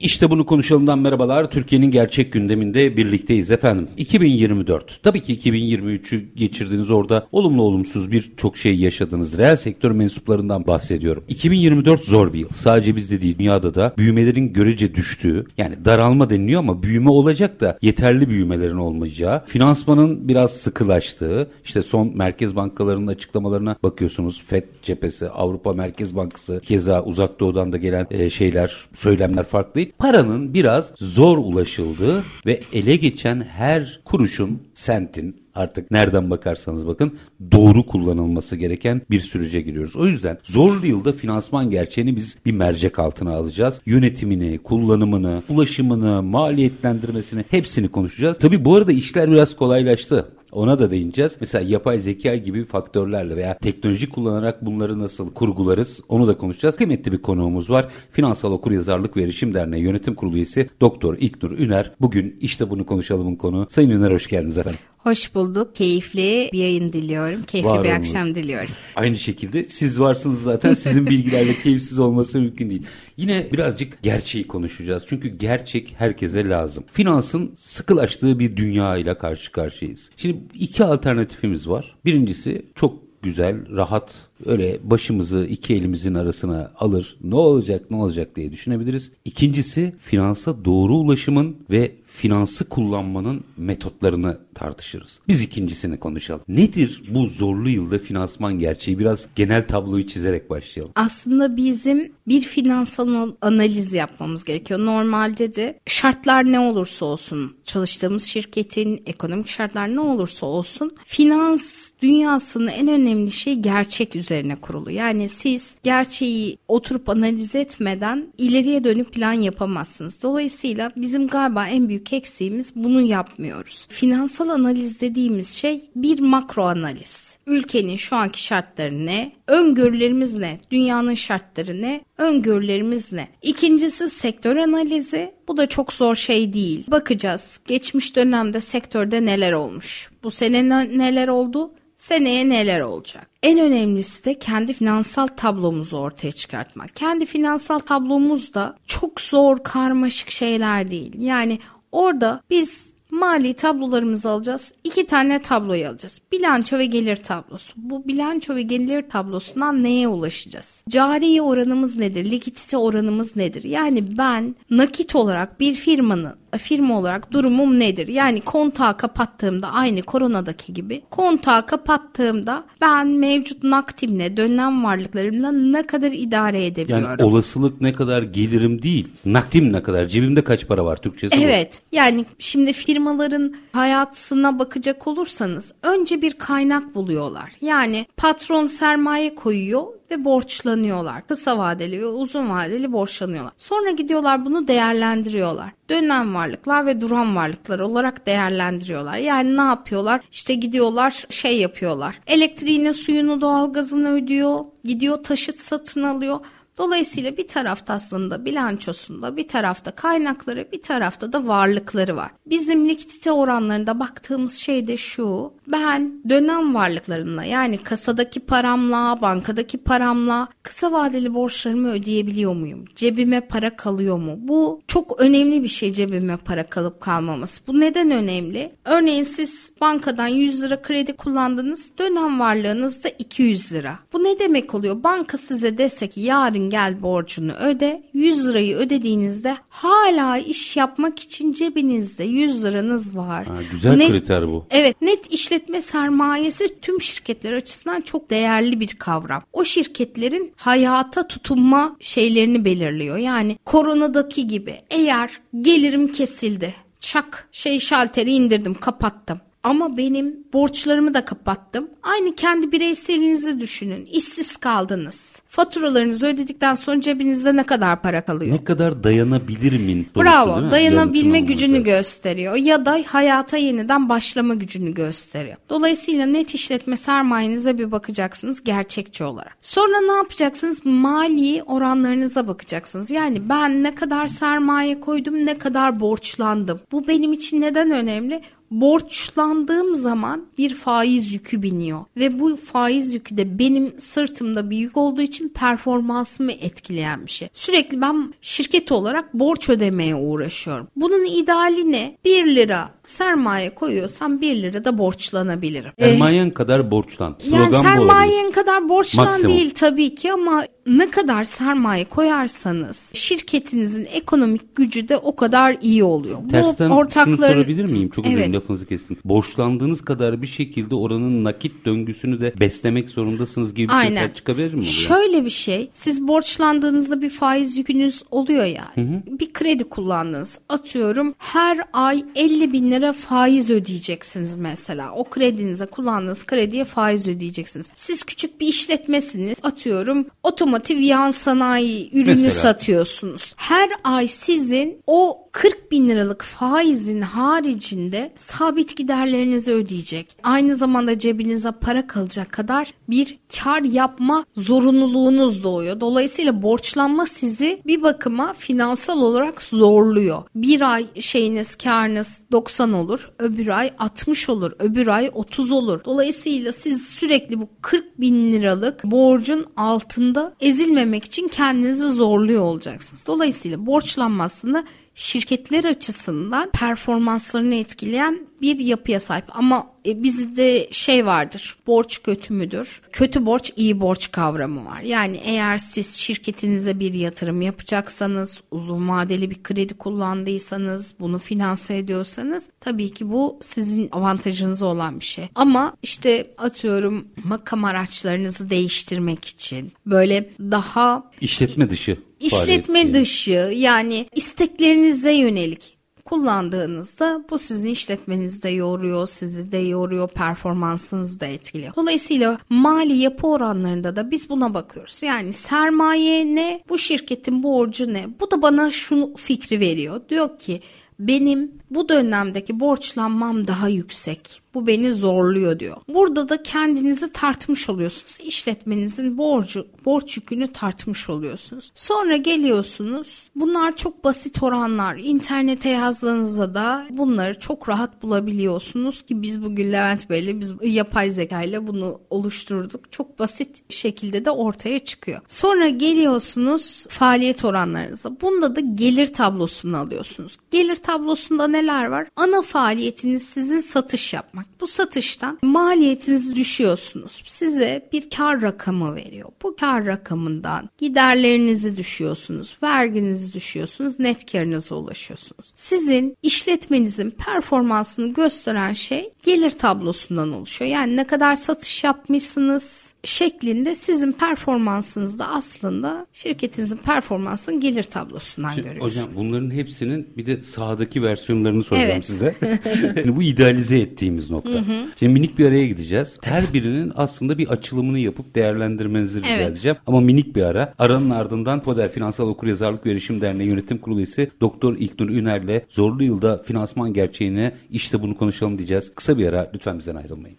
İşte 0.00 0.30
bunu 0.30 0.46
konuşalımdan 0.46 0.98
merhabalar. 0.98 1.50
Türkiye'nin 1.50 1.90
gerçek 1.90 2.32
gündeminde 2.32 2.96
birlikteyiz 2.96 3.50
efendim. 3.50 3.88
2024. 3.96 5.00
Tabii 5.02 5.22
ki 5.22 5.36
2023'ü 5.36 6.34
geçirdiniz 6.34 6.90
orada 6.90 7.26
olumlu 7.32 7.62
olumsuz 7.62 8.12
birçok 8.12 8.56
şey 8.56 8.76
yaşadınız. 8.76 9.38
Reel 9.38 9.56
sektör 9.56 9.90
mensuplarından 9.90 10.66
bahsediyorum. 10.66 11.24
2024 11.28 12.04
zor 12.04 12.32
bir 12.32 12.38
yıl. 12.38 12.48
Sadece 12.54 12.96
bizde 12.96 13.22
değil 13.22 13.38
dünyada 13.38 13.74
da 13.74 13.94
büyümelerin 13.98 14.52
görece 14.52 14.94
düştüğü 14.94 15.44
yani 15.58 15.84
daralma 15.84 16.30
deniliyor 16.30 16.60
ama 16.60 16.82
büyüme 16.82 17.10
olacak 17.10 17.60
da 17.60 17.78
yeterli 17.82 18.28
büyümelerin 18.28 18.78
olmayacağı. 18.78 19.46
Finansmanın 19.46 20.28
biraz 20.28 20.50
sıkılaştığı 20.56 21.50
işte 21.64 21.82
son 21.82 22.16
merkez 22.16 22.56
bankalarının 22.56 23.06
açıklamalarına 23.06 23.76
bakıyorsunuz. 23.82 24.42
FED 24.46 24.64
cephesi, 24.82 25.28
Avrupa 25.28 25.72
Merkez 25.72 26.16
Bankası 26.16 26.60
keza 26.60 27.02
uzak 27.02 27.40
doğudan 27.40 27.72
da 27.72 27.76
gelen 27.76 28.06
e, 28.10 28.30
şeyler, 28.30 28.76
söylemler 28.94 29.44
farklı 29.44 29.86
paranın 29.98 30.54
biraz 30.54 30.92
zor 30.98 31.38
ulaşıldığı 31.38 32.24
ve 32.46 32.60
ele 32.72 32.96
geçen 32.96 33.40
her 33.40 34.00
kuruşun, 34.04 34.62
sentin, 34.74 35.36
artık 35.54 35.90
nereden 35.90 36.30
bakarsanız 36.30 36.86
bakın 36.86 37.12
doğru 37.52 37.86
kullanılması 37.86 38.56
gereken 38.56 39.02
bir 39.10 39.20
sürece 39.20 39.60
giriyoruz. 39.60 39.96
O 39.96 40.06
yüzden 40.06 40.38
zorlu 40.42 40.86
yılda 40.86 41.12
finansman 41.12 41.70
gerçeğini 41.70 42.16
biz 42.16 42.38
bir 42.46 42.52
mercek 42.52 42.98
altına 42.98 43.36
alacağız. 43.36 43.80
Yönetimini, 43.86 44.58
kullanımını, 44.58 45.42
ulaşımını, 45.48 46.22
maliyetlendirmesini 46.22 47.44
hepsini 47.50 47.88
konuşacağız. 47.88 48.38
Tabi 48.38 48.64
bu 48.64 48.74
arada 48.74 48.92
işler 48.92 49.30
biraz 49.30 49.56
kolaylaştı. 49.56 50.28
Ona 50.52 50.78
da 50.78 50.90
değineceğiz. 50.90 51.36
Mesela 51.40 51.64
yapay 51.68 51.98
zeka 51.98 52.36
gibi 52.36 52.64
faktörlerle 52.64 53.36
veya 53.36 53.58
teknoloji 53.58 54.10
kullanarak 54.10 54.64
bunları 54.64 54.98
nasıl 54.98 55.34
kurgularız 55.34 56.00
onu 56.08 56.26
da 56.26 56.36
konuşacağız. 56.36 56.76
Kıymetli 56.76 57.12
bir 57.12 57.22
konuğumuz 57.22 57.70
var. 57.70 57.88
Finansal 58.10 58.52
Okuryazarlık 58.52 59.16
ve 59.16 59.22
Erişim 59.22 59.54
Derneği 59.54 59.82
Yönetim 59.82 60.14
Kurulu 60.14 60.36
üyesi 60.36 60.70
Doktor 60.80 61.16
İlknur 61.18 61.50
Üner. 61.50 61.92
Bugün 62.00 62.36
işte 62.40 62.70
bunu 62.70 62.86
konuşalımın 62.86 63.36
konu. 63.36 63.66
Sayın 63.68 63.90
Üner 63.90 64.10
hoş 64.10 64.26
geldiniz 64.26 64.58
efendim. 64.58 64.80
Hoş 65.06 65.34
bulduk. 65.34 65.74
Keyifli 65.74 66.50
bir 66.52 66.58
yayın 66.58 66.92
diliyorum. 66.92 67.42
Keyifli 67.42 67.70
Var 67.70 67.84
bir 67.84 67.88
olunuz. 67.90 68.08
akşam 68.08 68.34
diliyorum. 68.34 68.70
Aynı 68.96 69.16
şekilde 69.16 69.64
siz 69.64 70.00
varsınız 70.00 70.42
zaten. 70.42 70.74
Sizin 70.74 71.06
bilgilerle 71.10 71.58
keyifsiz 71.58 71.98
olması 71.98 72.40
mümkün 72.40 72.70
değil. 72.70 72.82
Yine 73.16 73.48
birazcık 73.52 74.02
gerçeği 74.02 74.46
konuşacağız. 74.46 75.04
Çünkü 75.08 75.28
gerçek 75.28 75.94
herkese 75.98 76.48
lazım. 76.48 76.84
Finansın 76.92 77.54
sıkılaştığı 77.56 78.38
bir 78.38 78.56
dünya 78.56 78.96
ile 78.96 79.18
karşı 79.18 79.52
karşıyayız. 79.52 80.10
Şimdi 80.16 80.38
iki 80.54 80.84
alternatifimiz 80.84 81.68
var. 81.68 81.96
Birincisi 82.04 82.62
çok 82.74 83.22
güzel, 83.22 83.76
rahat 83.76 84.14
öyle 84.44 84.78
başımızı 84.84 85.46
iki 85.50 85.74
elimizin 85.74 86.14
arasına 86.14 86.72
alır 86.78 87.16
ne 87.24 87.34
olacak 87.34 87.90
ne 87.90 87.96
olacak 87.96 88.36
diye 88.36 88.52
düşünebiliriz. 88.52 89.10
İkincisi 89.24 89.94
finansa 89.98 90.64
doğru 90.64 90.94
ulaşımın 90.94 91.56
ve 91.70 91.92
finansı 92.06 92.68
kullanmanın 92.68 93.44
metotlarını 93.56 94.38
tartışırız. 94.54 95.20
Biz 95.28 95.42
ikincisini 95.42 95.98
konuşalım. 95.98 96.42
Nedir 96.48 97.02
bu 97.08 97.26
zorlu 97.26 97.68
yılda 97.68 97.98
finansman 97.98 98.58
gerçeği? 98.58 98.98
Biraz 98.98 99.28
genel 99.36 99.68
tabloyu 99.68 100.06
çizerek 100.06 100.50
başlayalım. 100.50 100.92
Aslında 100.96 101.56
bizim 101.56 102.12
bir 102.28 102.40
finansal 102.40 103.32
analiz 103.40 103.92
yapmamız 103.92 104.44
gerekiyor. 104.44 104.80
Normalde 104.80 105.54
de 105.54 105.80
şartlar 105.86 106.44
ne 106.44 106.60
olursa 106.60 107.04
olsun, 107.06 107.56
çalıştığımız 107.64 108.22
şirketin 108.22 109.02
ekonomik 109.06 109.48
şartlar 109.48 109.94
ne 109.94 110.00
olursa 110.00 110.46
olsun, 110.46 110.96
finans 111.04 111.90
dünyasının 112.02 112.68
en 112.68 112.88
önemli 112.88 113.32
şey 113.32 113.54
gerçek 113.54 114.16
üzerine 114.26 114.56
kurulu. 114.56 114.90
Yani 114.90 115.28
siz 115.28 115.76
gerçeği 115.82 116.58
oturup 116.68 117.08
analiz 117.08 117.54
etmeden 117.54 118.26
ileriye 118.38 118.84
dönük 118.84 119.12
plan 119.12 119.32
yapamazsınız. 119.32 120.22
Dolayısıyla 120.22 120.92
bizim 120.96 121.28
galiba 121.28 121.66
en 121.66 121.88
büyük 121.88 122.12
eksiğimiz 122.12 122.72
bunu 122.76 123.00
yapmıyoruz. 123.00 123.86
Finansal 123.88 124.48
analiz 124.48 125.00
dediğimiz 125.00 125.48
şey 125.48 125.90
bir 125.96 126.20
makro 126.20 126.64
analiz. 126.64 127.38
Ülkenin 127.46 127.96
şu 127.96 128.16
anki 128.16 128.42
şartları 128.42 129.06
ne? 129.06 129.32
Öngörülerimiz 129.46 130.36
ne? 130.36 130.58
Dünyanın 130.70 131.14
şartları 131.14 131.82
ne? 131.82 132.00
Öngörülerimiz 132.18 133.12
ne? 133.12 133.28
İkincisi 133.42 134.10
sektör 134.10 134.56
analizi. 134.56 135.34
Bu 135.48 135.56
da 135.56 135.68
çok 135.68 135.92
zor 135.92 136.14
şey 136.14 136.52
değil. 136.52 136.84
Bakacağız 136.88 137.60
geçmiş 137.66 138.16
dönemde 138.16 138.60
sektörde 138.60 139.24
neler 139.24 139.52
olmuş? 139.52 140.10
Bu 140.22 140.30
sene 140.30 140.68
neler 140.98 141.28
oldu? 141.28 141.70
Seneye 142.06 142.48
neler 142.48 142.80
olacak? 142.80 143.30
En 143.42 143.58
önemlisi 143.58 144.24
de 144.24 144.38
kendi 144.38 144.72
finansal 144.72 145.26
tablomuzu 145.26 145.96
ortaya 145.96 146.32
çıkartmak. 146.32 146.96
Kendi 146.96 147.26
finansal 147.26 147.78
tablomuz 147.78 148.54
da 148.54 148.76
çok 148.86 149.20
zor, 149.20 149.58
karmaşık 149.62 150.30
şeyler 150.30 150.90
değil. 150.90 151.12
Yani 151.18 151.58
orada 151.92 152.40
biz 152.50 152.96
mali 153.10 153.54
tablolarımızı 153.54 154.28
alacağız. 154.28 154.72
İki 154.84 155.06
tane 155.06 155.42
tabloyu 155.42 155.88
alacağız. 155.88 156.20
Bilanço 156.32 156.78
ve 156.78 156.84
gelir 156.84 157.16
tablosu. 157.16 157.72
Bu 157.76 158.08
bilanço 158.08 158.54
ve 158.54 158.62
gelir 158.62 159.08
tablosundan 159.08 159.82
neye 159.82 160.08
ulaşacağız? 160.08 160.84
Cari 160.88 161.42
oranımız 161.42 161.96
nedir? 161.96 162.30
Likidite 162.30 162.76
oranımız 162.76 163.36
nedir? 163.36 163.64
Yani 163.64 164.18
ben 164.18 164.56
nakit 164.70 165.16
olarak 165.16 165.60
bir 165.60 165.74
firmanın 165.74 166.34
firma 166.58 166.98
olarak 166.98 167.32
durumum 167.32 167.80
nedir? 167.80 168.08
Yani 168.08 168.40
kontağı 168.40 168.96
kapattığımda 168.96 169.72
aynı 169.72 170.02
koronadaki 170.02 170.74
gibi 170.74 171.02
kontağı 171.10 171.66
kapattığımda 171.66 172.64
ben 172.80 173.08
mevcut 173.08 173.62
naktimle 173.64 174.36
dönem 174.36 174.84
varlıklarımla 174.84 175.52
ne 175.52 175.86
kadar 175.86 176.12
idare 176.12 176.66
edebiliyorum? 176.66 177.04
Yani 177.10 177.24
olasılık 177.24 177.80
ne 177.80 177.92
kadar 177.92 178.22
gelirim 178.22 178.82
değil 178.82 179.08
nakdim 179.24 179.72
ne 179.72 179.82
kadar 179.82 180.06
cebimde 180.06 180.44
kaç 180.44 180.66
para 180.66 180.84
var 180.84 180.96
Türkçesi 180.96 181.44
Evet 181.44 181.80
bu. 181.92 181.96
yani 181.96 182.24
şimdi 182.38 182.72
firmaların 182.72 183.54
hayatına 183.72 184.58
bakacak 184.58 185.06
olursanız 185.06 185.72
önce 185.82 186.22
bir 186.22 186.32
kaynak 186.32 186.94
buluyorlar. 186.94 187.52
Yani 187.60 188.06
patron 188.16 188.66
sermaye 188.66 189.34
koyuyor 189.34 189.82
ve 190.10 190.24
borçlanıyorlar. 190.24 191.26
Kısa 191.26 191.58
vadeli 191.58 192.00
ve 192.00 192.06
uzun 192.06 192.50
vadeli 192.50 192.92
borçlanıyorlar. 192.92 193.52
Sonra 193.56 193.90
gidiyorlar 193.90 194.46
bunu 194.46 194.68
değerlendiriyorlar. 194.68 195.72
Dönem 195.90 196.34
varlıklar 196.34 196.86
ve 196.86 197.00
duran 197.00 197.36
varlıklar 197.36 197.80
olarak 197.80 198.26
değerlendiriyorlar. 198.26 199.16
Yani 199.16 199.56
ne 199.56 199.62
yapıyorlar? 199.62 200.20
İşte 200.32 200.54
gidiyorlar 200.54 201.24
şey 201.30 201.58
yapıyorlar. 201.58 202.20
Elektriğini, 202.26 202.94
suyunu, 202.94 203.40
doğalgazını 203.40 204.12
ödüyor. 204.12 204.64
Gidiyor 204.84 205.24
taşıt 205.24 205.60
satın 205.60 206.02
alıyor. 206.02 206.40
Dolayısıyla 206.78 207.36
bir 207.36 207.48
tarafta 207.48 207.94
aslında 207.94 208.44
bilançosunda 208.44 209.36
bir 209.36 209.48
tarafta 209.48 209.90
kaynakları 209.90 210.68
bir 210.72 210.82
tarafta 210.82 211.32
da 211.32 211.46
varlıkları 211.46 212.16
var. 212.16 212.30
Bizim 212.46 212.88
likidite 212.88 213.32
oranlarında 213.32 214.00
baktığımız 214.00 214.54
şey 214.54 214.88
de 214.88 214.96
şu. 214.96 215.52
Ben 215.66 216.22
dönem 216.28 216.74
varlıklarımla 216.74 217.44
yani 217.44 217.78
kasadaki 217.78 218.40
paramla, 218.40 219.18
bankadaki 219.20 219.78
paramla 219.78 220.48
kısa 220.62 220.92
vadeli 220.92 221.34
borçlarımı 221.34 221.92
ödeyebiliyor 221.92 222.54
muyum? 222.54 222.84
Cebime 222.96 223.40
para 223.40 223.76
kalıyor 223.76 224.18
mu? 224.18 224.34
Bu 224.38 224.80
çok 224.88 225.20
önemli 225.20 225.62
bir 225.62 225.68
şey 225.68 225.92
cebime 225.92 226.36
para 226.36 226.66
kalıp 226.66 227.00
kalmaması. 227.00 227.66
Bu 227.66 227.80
neden 227.80 228.10
önemli? 228.10 228.72
Örneğin 228.84 229.22
siz 229.22 229.70
bankadan 229.80 230.26
100 230.26 230.62
lira 230.62 230.82
kredi 230.82 231.12
kullandınız. 231.12 231.90
Dönem 231.98 232.40
varlığınızda 232.40 233.08
200 233.18 233.72
lira. 233.72 233.98
Bu 234.12 234.24
ne 234.24 234.38
demek 234.38 234.74
oluyor? 234.74 235.02
Banka 235.02 235.38
size 235.38 235.78
dese 235.78 236.08
ki 236.08 236.20
yarın 236.20 236.65
gel 236.70 237.02
borcunu 237.02 237.52
öde. 237.52 238.02
100 238.12 238.46
lirayı 238.46 238.76
ödediğinizde 238.76 239.56
hala 239.68 240.38
iş 240.38 240.76
yapmak 240.76 241.18
için 241.18 241.52
cebinizde 241.52 242.24
100 242.24 242.64
liranız 242.64 243.16
var. 243.16 243.46
Ha, 243.46 243.54
güzel 243.72 243.96
net, 243.96 244.10
kriter 244.10 244.48
bu. 244.48 244.66
Evet 244.70 245.02
net 245.02 245.34
işletme 245.34 245.82
sermayesi 245.82 246.80
tüm 246.82 247.00
şirketler 247.00 247.52
açısından 247.52 248.00
çok 248.00 248.30
değerli 248.30 248.80
bir 248.80 248.88
kavram. 248.88 249.42
O 249.52 249.64
şirketlerin 249.64 250.52
hayata 250.56 251.26
tutunma 251.26 251.96
şeylerini 252.00 252.64
belirliyor. 252.64 253.16
Yani 253.16 253.58
koronadaki 253.64 254.46
gibi 254.46 254.80
eğer 254.90 255.30
gelirim 255.60 256.12
kesildi 256.12 256.74
çak 257.00 257.48
şey 257.52 257.80
şalteri 257.80 258.32
indirdim 258.32 258.74
kapattım 258.74 259.40
Ama 259.66 259.96
benim 259.96 260.36
borçlarımı 260.52 261.14
da 261.14 261.24
kapattım. 261.24 261.88
Aynı 262.02 262.34
kendi 262.34 262.72
bireyselinizi 262.72 263.60
düşünün. 263.60 264.06
İşsiz 264.06 264.56
kaldınız. 264.56 265.42
Faturalarınızı 265.48 266.26
ödedikten 266.26 266.74
sonra 266.74 267.00
cebinizde 267.00 267.56
ne 267.56 267.62
kadar 267.62 268.02
para 268.02 268.24
kalıyor? 268.24 268.56
Ne 268.56 268.64
kadar 268.64 269.04
dayanabilir 269.04 269.80
min? 269.80 270.08
Bravo. 270.16 270.70
Dayanabilme 270.70 271.40
gücünü 271.40 271.82
gösteriyor 271.82 272.56
ya 272.56 272.84
da 272.84 272.98
hayata 273.06 273.56
yeniden 273.56 274.08
başlama 274.08 274.54
gücünü 274.54 274.94
gösteriyor. 274.94 275.56
Dolayısıyla 275.68 276.26
net 276.26 276.54
işletme 276.54 276.96
sermayenize 276.96 277.78
bir 277.78 277.92
bakacaksınız 277.92 278.64
gerçekçi 278.64 279.24
olarak. 279.24 279.56
Sonra 279.60 280.00
ne 280.00 280.12
yapacaksınız? 280.12 280.86
Mali 280.86 281.62
oranlarınıza 281.62 282.48
bakacaksınız. 282.48 283.10
Yani 283.10 283.48
ben 283.48 283.82
ne 283.82 283.94
kadar 283.94 284.28
sermaye 284.28 285.00
koydum, 285.00 285.46
ne 285.46 285.58
kadar 285.58 286.00
borçlandım. 286.00 286.80
Bu 286.92 287.08
benim 287.08 287.32
için 287.32 287.60
neden 287.60 287.90
önemli? 287.90 288.42
Borçlandığım 288.70 289.96
zaman 289.96 290.46
bir 290.58 290.74
faiz 290.74 291.32
yükü 291.32 291.62
biniyor 291.62 292.04
ve 292.16 292.38
bu 292.38 292.56
faiz 292.56 293.14
yükü 293.14 293.36
de 293.36 293.58
benim 293.58 293.94
sırtımda 293.98 294.70
bir 294.70 294.76
yük 294.76 294.96
olduğu 294.96 295.22
için 295.22 295.48
performansımı 295.48 296.52
etkileyen 296.52 297.26
bir 297.26 297.30
şey. 297.30 297.48
Sürekli 297.54 298.00
ben 298.00 298.34
şirket 298.40 298.92
olarak 298.92 299.34
borç 299.34 299.68
ödemeye 299.68 300.14
uğraşıyorum. 300.14 300.88
Bunun 300.96 301.24
ideali 301.24 301.92
ne? 301.92 302.16
1 302.24 302.46
lira 302.46 302.90
sermaye 303.04 303.74
koyuyorsam 303.74 304.40
1 304.40 304.62
lira 304.62 304.84
da 304.84 304.98
borçlanabilirim. 304.98 305.92
Sermayen 305.98 306.46
ee, 306.46 306.52
kadar 306.52 306.90
borçlan. 306.90 307.36
Slogan 307.38 307.62
yani 307.62 307.82
sermayen 307.82 308.52
kadar 308.52 308.88
borçlan 308.88 309.26
Maksimum. 309.26 309.56
değil 309.56 309.70
tabii 309.70 310.14
ki 310.14 310.32
ama 310.32 310.64
ne 310.86 311.10
kadar 311.10 311.44
sermaye 311.44 312.04
koyarsanız 312.04 313.10
şirketinizin 313.14 314.06
ekonomik 314.12 314.76
gücü 314.76 315.08
de 315.08 315.16
o 315.16 315.36
kadar 315.36 315.76
iyi 315.82 316.04
oluyor. 316.04 316.38
Tersten 316.50 316.90
Bu 316.90 316.94
ortakların... 316.94 317.36
şunu 317.36 317.46
sorabilir 317.46 317.84
miyim? 317.84 318.10
Çok 318.10 318.26
evet. 318.26 318.36
önemli 318.36 318.56
lafınızı 318.56 318.86
kestim. 318.86 319.16
Borçlandığınız 319.24 320.04
kadar 320.04 320.42
bir 320.42 320.46
şekilde 320.46 320.94
oranın 320.94 321.44
nakit 321.44 321.86
döngüsünü 321.86 322.40
de 322.40 322.54
beslemek 322.60 323.10
zorundasınız 323.10 323.74
gibi 323.74 323.88
bir 323.88 324.08
kriter 324.08 324.34
çıkabilir 324.34 324.74
mi? 324.74 324.84
Şöyle 324.84 325.44
bir 325.44 325.50
şey. 325.50 325.90
Siz 325.92 326.28
borçlandığınızda 326.28 327.22
bir 327.22 327.30
faiz 327.30 327.76
yükünüz 327.76 328.22
oluyor 328.30 328.64
ya. 328.64 328.84
Yani. 328.96 329.22
Bir 329.26 329.52
kredi 329.52 329.84
kullandınız. 329.84 330.58
Atıyorum 330.68 331.34
her 331.38 331.78
ay 331.92 332.24
50 332.36 332.72
bin 332.72 332.90
lira 332.90 333.12
faiz 333.12 333.70
ödeyeceksiniz 333.70 334.54
mesela. 334.54 335.12
O 335.12 335.24
kredinize 335.24 335.86
kullandığınız 335.86 336.46
krediye 336.46 336.84
faiz 336.84 337.28
ödeyeceksiniz. 337.28 337.90
Siz 337.94 338.22
küçük 338.22 338.60
bir 338.60 338.66
işletmesiniz. 338.66 339.54
Atıyorum 339.62 340.26
otomotiv 340.76 340.98
yan 340.98 341.30
sanayi 341.30 342.10
ürünü 342.12 342.42
mesela. 342.42 342.50
satıyorsunuz. 342.50 343.54
Her 343.56 343.90
ay 344.04 344.28
sizin 344.28 345.02
o 345.06 345.46
40 345.56 345.92
bin 345.92 346.08
liralık 346.08 346.42
faizin 346.42 347.20
haricinde 347.20 348.32
sabit 348.36 348.96
giderlerinizi 348.96 349.72
ödeyecek. 349.72 350.36
Aynı 350.42 350.76
zamanda 350.76 351.18
cebinize 351.18 351.72
para 351.72 352.06
kalacak 352.06 352.52
kadar 352.52 352.94
bir 353.08 353.38
kar 353.56 353.82
yapma 353.82 354.44
zorunluluğunuz 354.56 355.64
doğuyor. 355.64 356.00
Dolayısıyla 356.00 356.62
borçlanma 356.62 357.26
sizi 357.26 357.82
bir 357.86 358.02
bakıma 358.02 358.54
finansal 358.58 359.22
olarak 359.22 359.62
zorluyor. 359.62 360.42
Bir 360.54 360.92
ay 360.92 361.06
şeyiniz 361.20 361.74
karınız 361.74 362.40
90 362.52 362.92
olur, 362.92 363.30
öbür 363.38 363.68
ay 363.68 363.90
60 363.98 364.48
olur, 364.48 364.72
öbür 364.78 365.06
ay 365.06 365.30
30 365.34 365.72
olur. 365.72 366.00
Dolayısıyla 366.04 366.72
siz 366.72 367.08
sürekli 367.08 367.60
bu 367.60 367.68
40 367.82 368.20
bin 368.20 368.52
liralık 368.52 369.04
borcun 369.04 369.64
altında 369.76 370.54
ezilmemek 370.66 371.24
için 371.24 371.48
kendinizi 371.48 372.04
zorluyor 372.04 372.62
olacaksınız. 372.62 373.26
Dolayısıyla 373.26 373.86
borçlanmasını 373.86 374.86
şirketler 375.16 375.84
açısından 375.84 376.70
performanslarını 376.70 377.74
etkileyen 377.74 378.46
bir 378.62 378.78
yapıya 378.78 379.20
sahip. 379.20 379.44
Ama 379.48 379.86
e, 380.06 380.22
bizde 380.22 380.88
şey 380.90 381.26
vardır. 381.26 381.76
Borç 381.86 382.22
kötü 382.22 382.54
müdür? 382.54 383.02
Kötü 383.12 383.46
borç 383.46 383.72
iyi 383.76 384.00
borç 384.00 384.30
kavramı 384.30 384.84
var. 384.84 385.00
Yani 385.00 385.40
eğer 385.44 385.78
siz 385.78 386.14
şirketinize 386.14 387.00
bir 387.00 387.14
yatırım 387.14 387.62
yapacaksanız, 387.62 388.60
uzun 388.70 389.08
vadeli 389.08 389.50
bir 389.50 389.62
kredi 389.62 389.94
kullandıysanız, 389.94 391.14
bunu 391.20 391.38
finanse 391.38 391.96
ediyorsanız 391.96 392.70
tabii 392.80 393.10
ki 393.10 393.30
bu 393.30 393.58
sizin 393.62 394.08
avantajınız 394.12 394.82
olan 394.82 395.20
bir 395.20 395.24
şey. 395.24 395.48
Ama 395.54 395.96
işte 396.02 396.50
atıyorum 396.58 397.28
makam 397.44 397.84
araçlarınızı 397.84 398.70
değiştirmek 398.70 399.44
için 399.44 399.92
böyle 400.06 400.50
daha 400.60 401.30
işletme 401.40 401.90
dışı 401.90 402.25
işletme 402.46 403.14
dışı 403.14 403.72
yani 403.74 404.26
isteklerinize 404.34 405.32
yönelik 405.32 405.96
kullandığınızda 406.26 407.44
bu 407.50 407.58
sizin 407.58 407.88
işletmenizi 407.88 408.62
de 408.62 408.68
yoruyor, 408.68 409.26
sizi 409.26 409.72
de 409.72 409.78
yoruyor, 409.78 410.28
performansınızı 410.28 411.40
da 411.40 411.46
etkiliyor. 411.46 411.94
Dolayısıyla 411.96 412.58
mali 412.70 413.16
yapı 413.16 413.46
oranlarında 413.46 414.16
da 414.16 414.30
biz 414.30 414.50
buna 414.50 414.74
bakıyoruz. 414.74 415.22
Yani 415.22 415.52
sermaye 415.52 416.54
ne, 416.54 416.84
bu 416.88 416.98
şirketin 416.98 417.62
borcu 417.62 418.12
ne? 418.12 418.26
Bu 418.40 418.50
da 418.50 418.62
bana 418.62 418.90
şunu 418.90 419.34
fikri 419.36 419.80
veriyor. 419.80 420.20
Diyor 420.28 420.58
ki 420.58 420.80
benim 421.18 421.72
bu 421.90 422.08
dönemdeki 422.08 422.80
borçlanmam 422.80 423.66
daha 423.66 423.88
yüksek. 423.88 424.62
Bu 424.76 424.86
beni 424.86 425.12
zorluyor 425.12 425.78
diyor. 425.78 425.96
Burada 426.08 426.48
da 426.48 426.62
kendinizi 426.62 427.32
tartmış 427.32 427.90
oluyorsunuz. 427.90 428.38
İşletmenizin 428.40 429.38
borcu, 429.38 429.86
borç 430.04 430.36
yükünü 430.36 430.72
tartmış 430.72 431.30
oluyorsunuz. 431.30 431.92
Sonra 431.94 432.36
geliyorsunuz. 432.36 433.50
Bunlar 433.54 433.96
çok 433.96 434.24
basit 434.24 434.62
oranlar. 434.62 435.16
İnternete 435.16 435.88
yazdığınızda 435.88 436.74
da 436.74 437.06
bunları 437.10 437.58
çok 437.58 437.88
rahat 437.88 438.22
bulabiliyorsunuz 438.22 439.22
ki 439.22 439.42
biz 439.42 439.62
bugün 439.62 439.92
Levent 439.92 440.30
Bey'le 440.30 440.60
biz 440.60 440.74
yapay 440.82 441.30
zeka 441.30 441.62
ile 441.62 441.86
bunu 441.86 442.20
oluşturduk. 442.30 443.12
Çok 443.12 443.38
basit 443.38 443.92
şekilde 443.92 444.44
de 444.44 444.50
ortaya 444.50 444.98
çıkıyor. 444.98 445.40
Sonra 445.48 445.88
geliyorsunuz 445.88 447.06
faaliyet 447.08 447.64
oranlarınıza. 447.64 448.40
Bunda 448.40 448.76
da 448.76 448.80
gelir 448.80 449.32
tablosunu 449.32 449.96
alıyorsunuz. 449.96 450.56
Gelir 450.70 450.96
tablosunda 450.96 451.68
neler 451.76 452.06
var? 452.06 452.26
Ana 452.36 452.62
faaliyetiniz 452.62 453.42
sizin 453.42 453.80
satış 453.80 454.32
yapmak. 454.32 454.66
Bu 454.80 454.86
satıştan 454.86 455.58
maliyetinizi 455.62 456.54
düşüyorsunuz. 456.54 457.42
Size 457.46 458.08
bir 458.12 458.30
kar 458.30 458.62
rakamı 458.62 459.14
veriyor. 459.14 459.48
Bu 459.62 459.76
kar 459.76 460.06
rakamından 460.06 460.90
giderlerinizi 460.98 461.96
düşüyorsunuz. 461.96 462.76
Verginizi 462.82 463.52
düşüyorsunuz. 463.52 464.20
Net 464.20 464.52
karınıza 464.52 464.94
ulaşıyorsunuz. 464.94 465.72
Sizin 465.74 466.36
işletmenizin 466.42 467.30
performansını 467.30 468.34
gösteren 468.34 468.92
şey 468.92 469.32
gelir 469.44 469.70
tablosundan 469.70 470.52
oluşuyor. 470.52 470.90
Yani 470.90 471.16
ne 471.16 471.26
kadar 471.26 471.56
satış 471.56 472.04
yapmışsınız 472.04 473.12
şeklinde 473.26 473.94
sizin 473.94 474.32
performansınız 474.32 475.38
da 475.38 475.48
aslında 475.48 476.26
şirketinizin 476.32 476.96
performansının 476.96 477.80
gelir 477.80 478.02
tablosundan 478.02 478.70
Şimdi, 478.70 478.88
görüyorsunuz. 478.88 479.16
Hocam 479.16 479.36
bunların 479.36 479.70
hepsinin 479.70 480.28
bir 480.36 480.46
de 480.46 480.60
sahadaki 480.60 481.22
versiyonlarını 481.22 481.82
soracağım 481.82 482.10
evet. 482.12 482.24
size. 482.24 482.54
yani 483.16 483.36
bu 483.36 483.42
idealize 483.42 483.98
ettiğimiz 483.98 484.50
nokta. 484.50 484.70
Hı 484.70 484.78
hı. 484.78 485.06
Şimdi 485.18 485.32
minik 485.32 485.58
bir 485.58 485.66
araya 485.66 485.86
gideceğiz. 485.86 486.38
Her 486.44 486.72
birinin 486.72 487.12
aslında 487.16 487.58
bir 487.58 487.68
açılımını 487.68 488.18
yapıp 488.18 488.54
değerlendirmenizi 488.54 489.38
rica 489.38 489.50
evet. 489.50 489.70
edeceğim. 489.70 489.96
Ama 490.06 490.20
minik 490.20 490.56
bir 490.56 490.62
ara. 490.62 490.94
Aranın 490.98 491.30
ardından 491.30 491.82
Poder 491.82 492.12
Finansal 492.12 492.48
Okuryazarlık 492.48 493.06
ve 493.06 493.10
Erişim 493.10 493.40
Derneği 493.40 493.68
Yönetim 493.68 493.98
Kurulu 493.98 494.18
üyesi 494.18 494.50
Doktor 494.60 494.96
İlknur 494.96 495.30
Üner'le 495.30 495.82
zorlu 495.88 496.24
yılda 496.24 496.62
finansman 496.62 497.12
gerçeğine 497.12 497.74
işte 497.90 498.22
bunu 498.22 498.36
konuşalım 498.36 498.78
diyeceğiz. 498.78 499.14
Kısa 499.14 499.38
bir 499.38 499.48
ara 499.48 499.70
lütfen 499.74 499.98
bizden 499.98 500.16
ayrılmayın. 500.16 500.56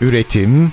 Üretim, 0.00 0.72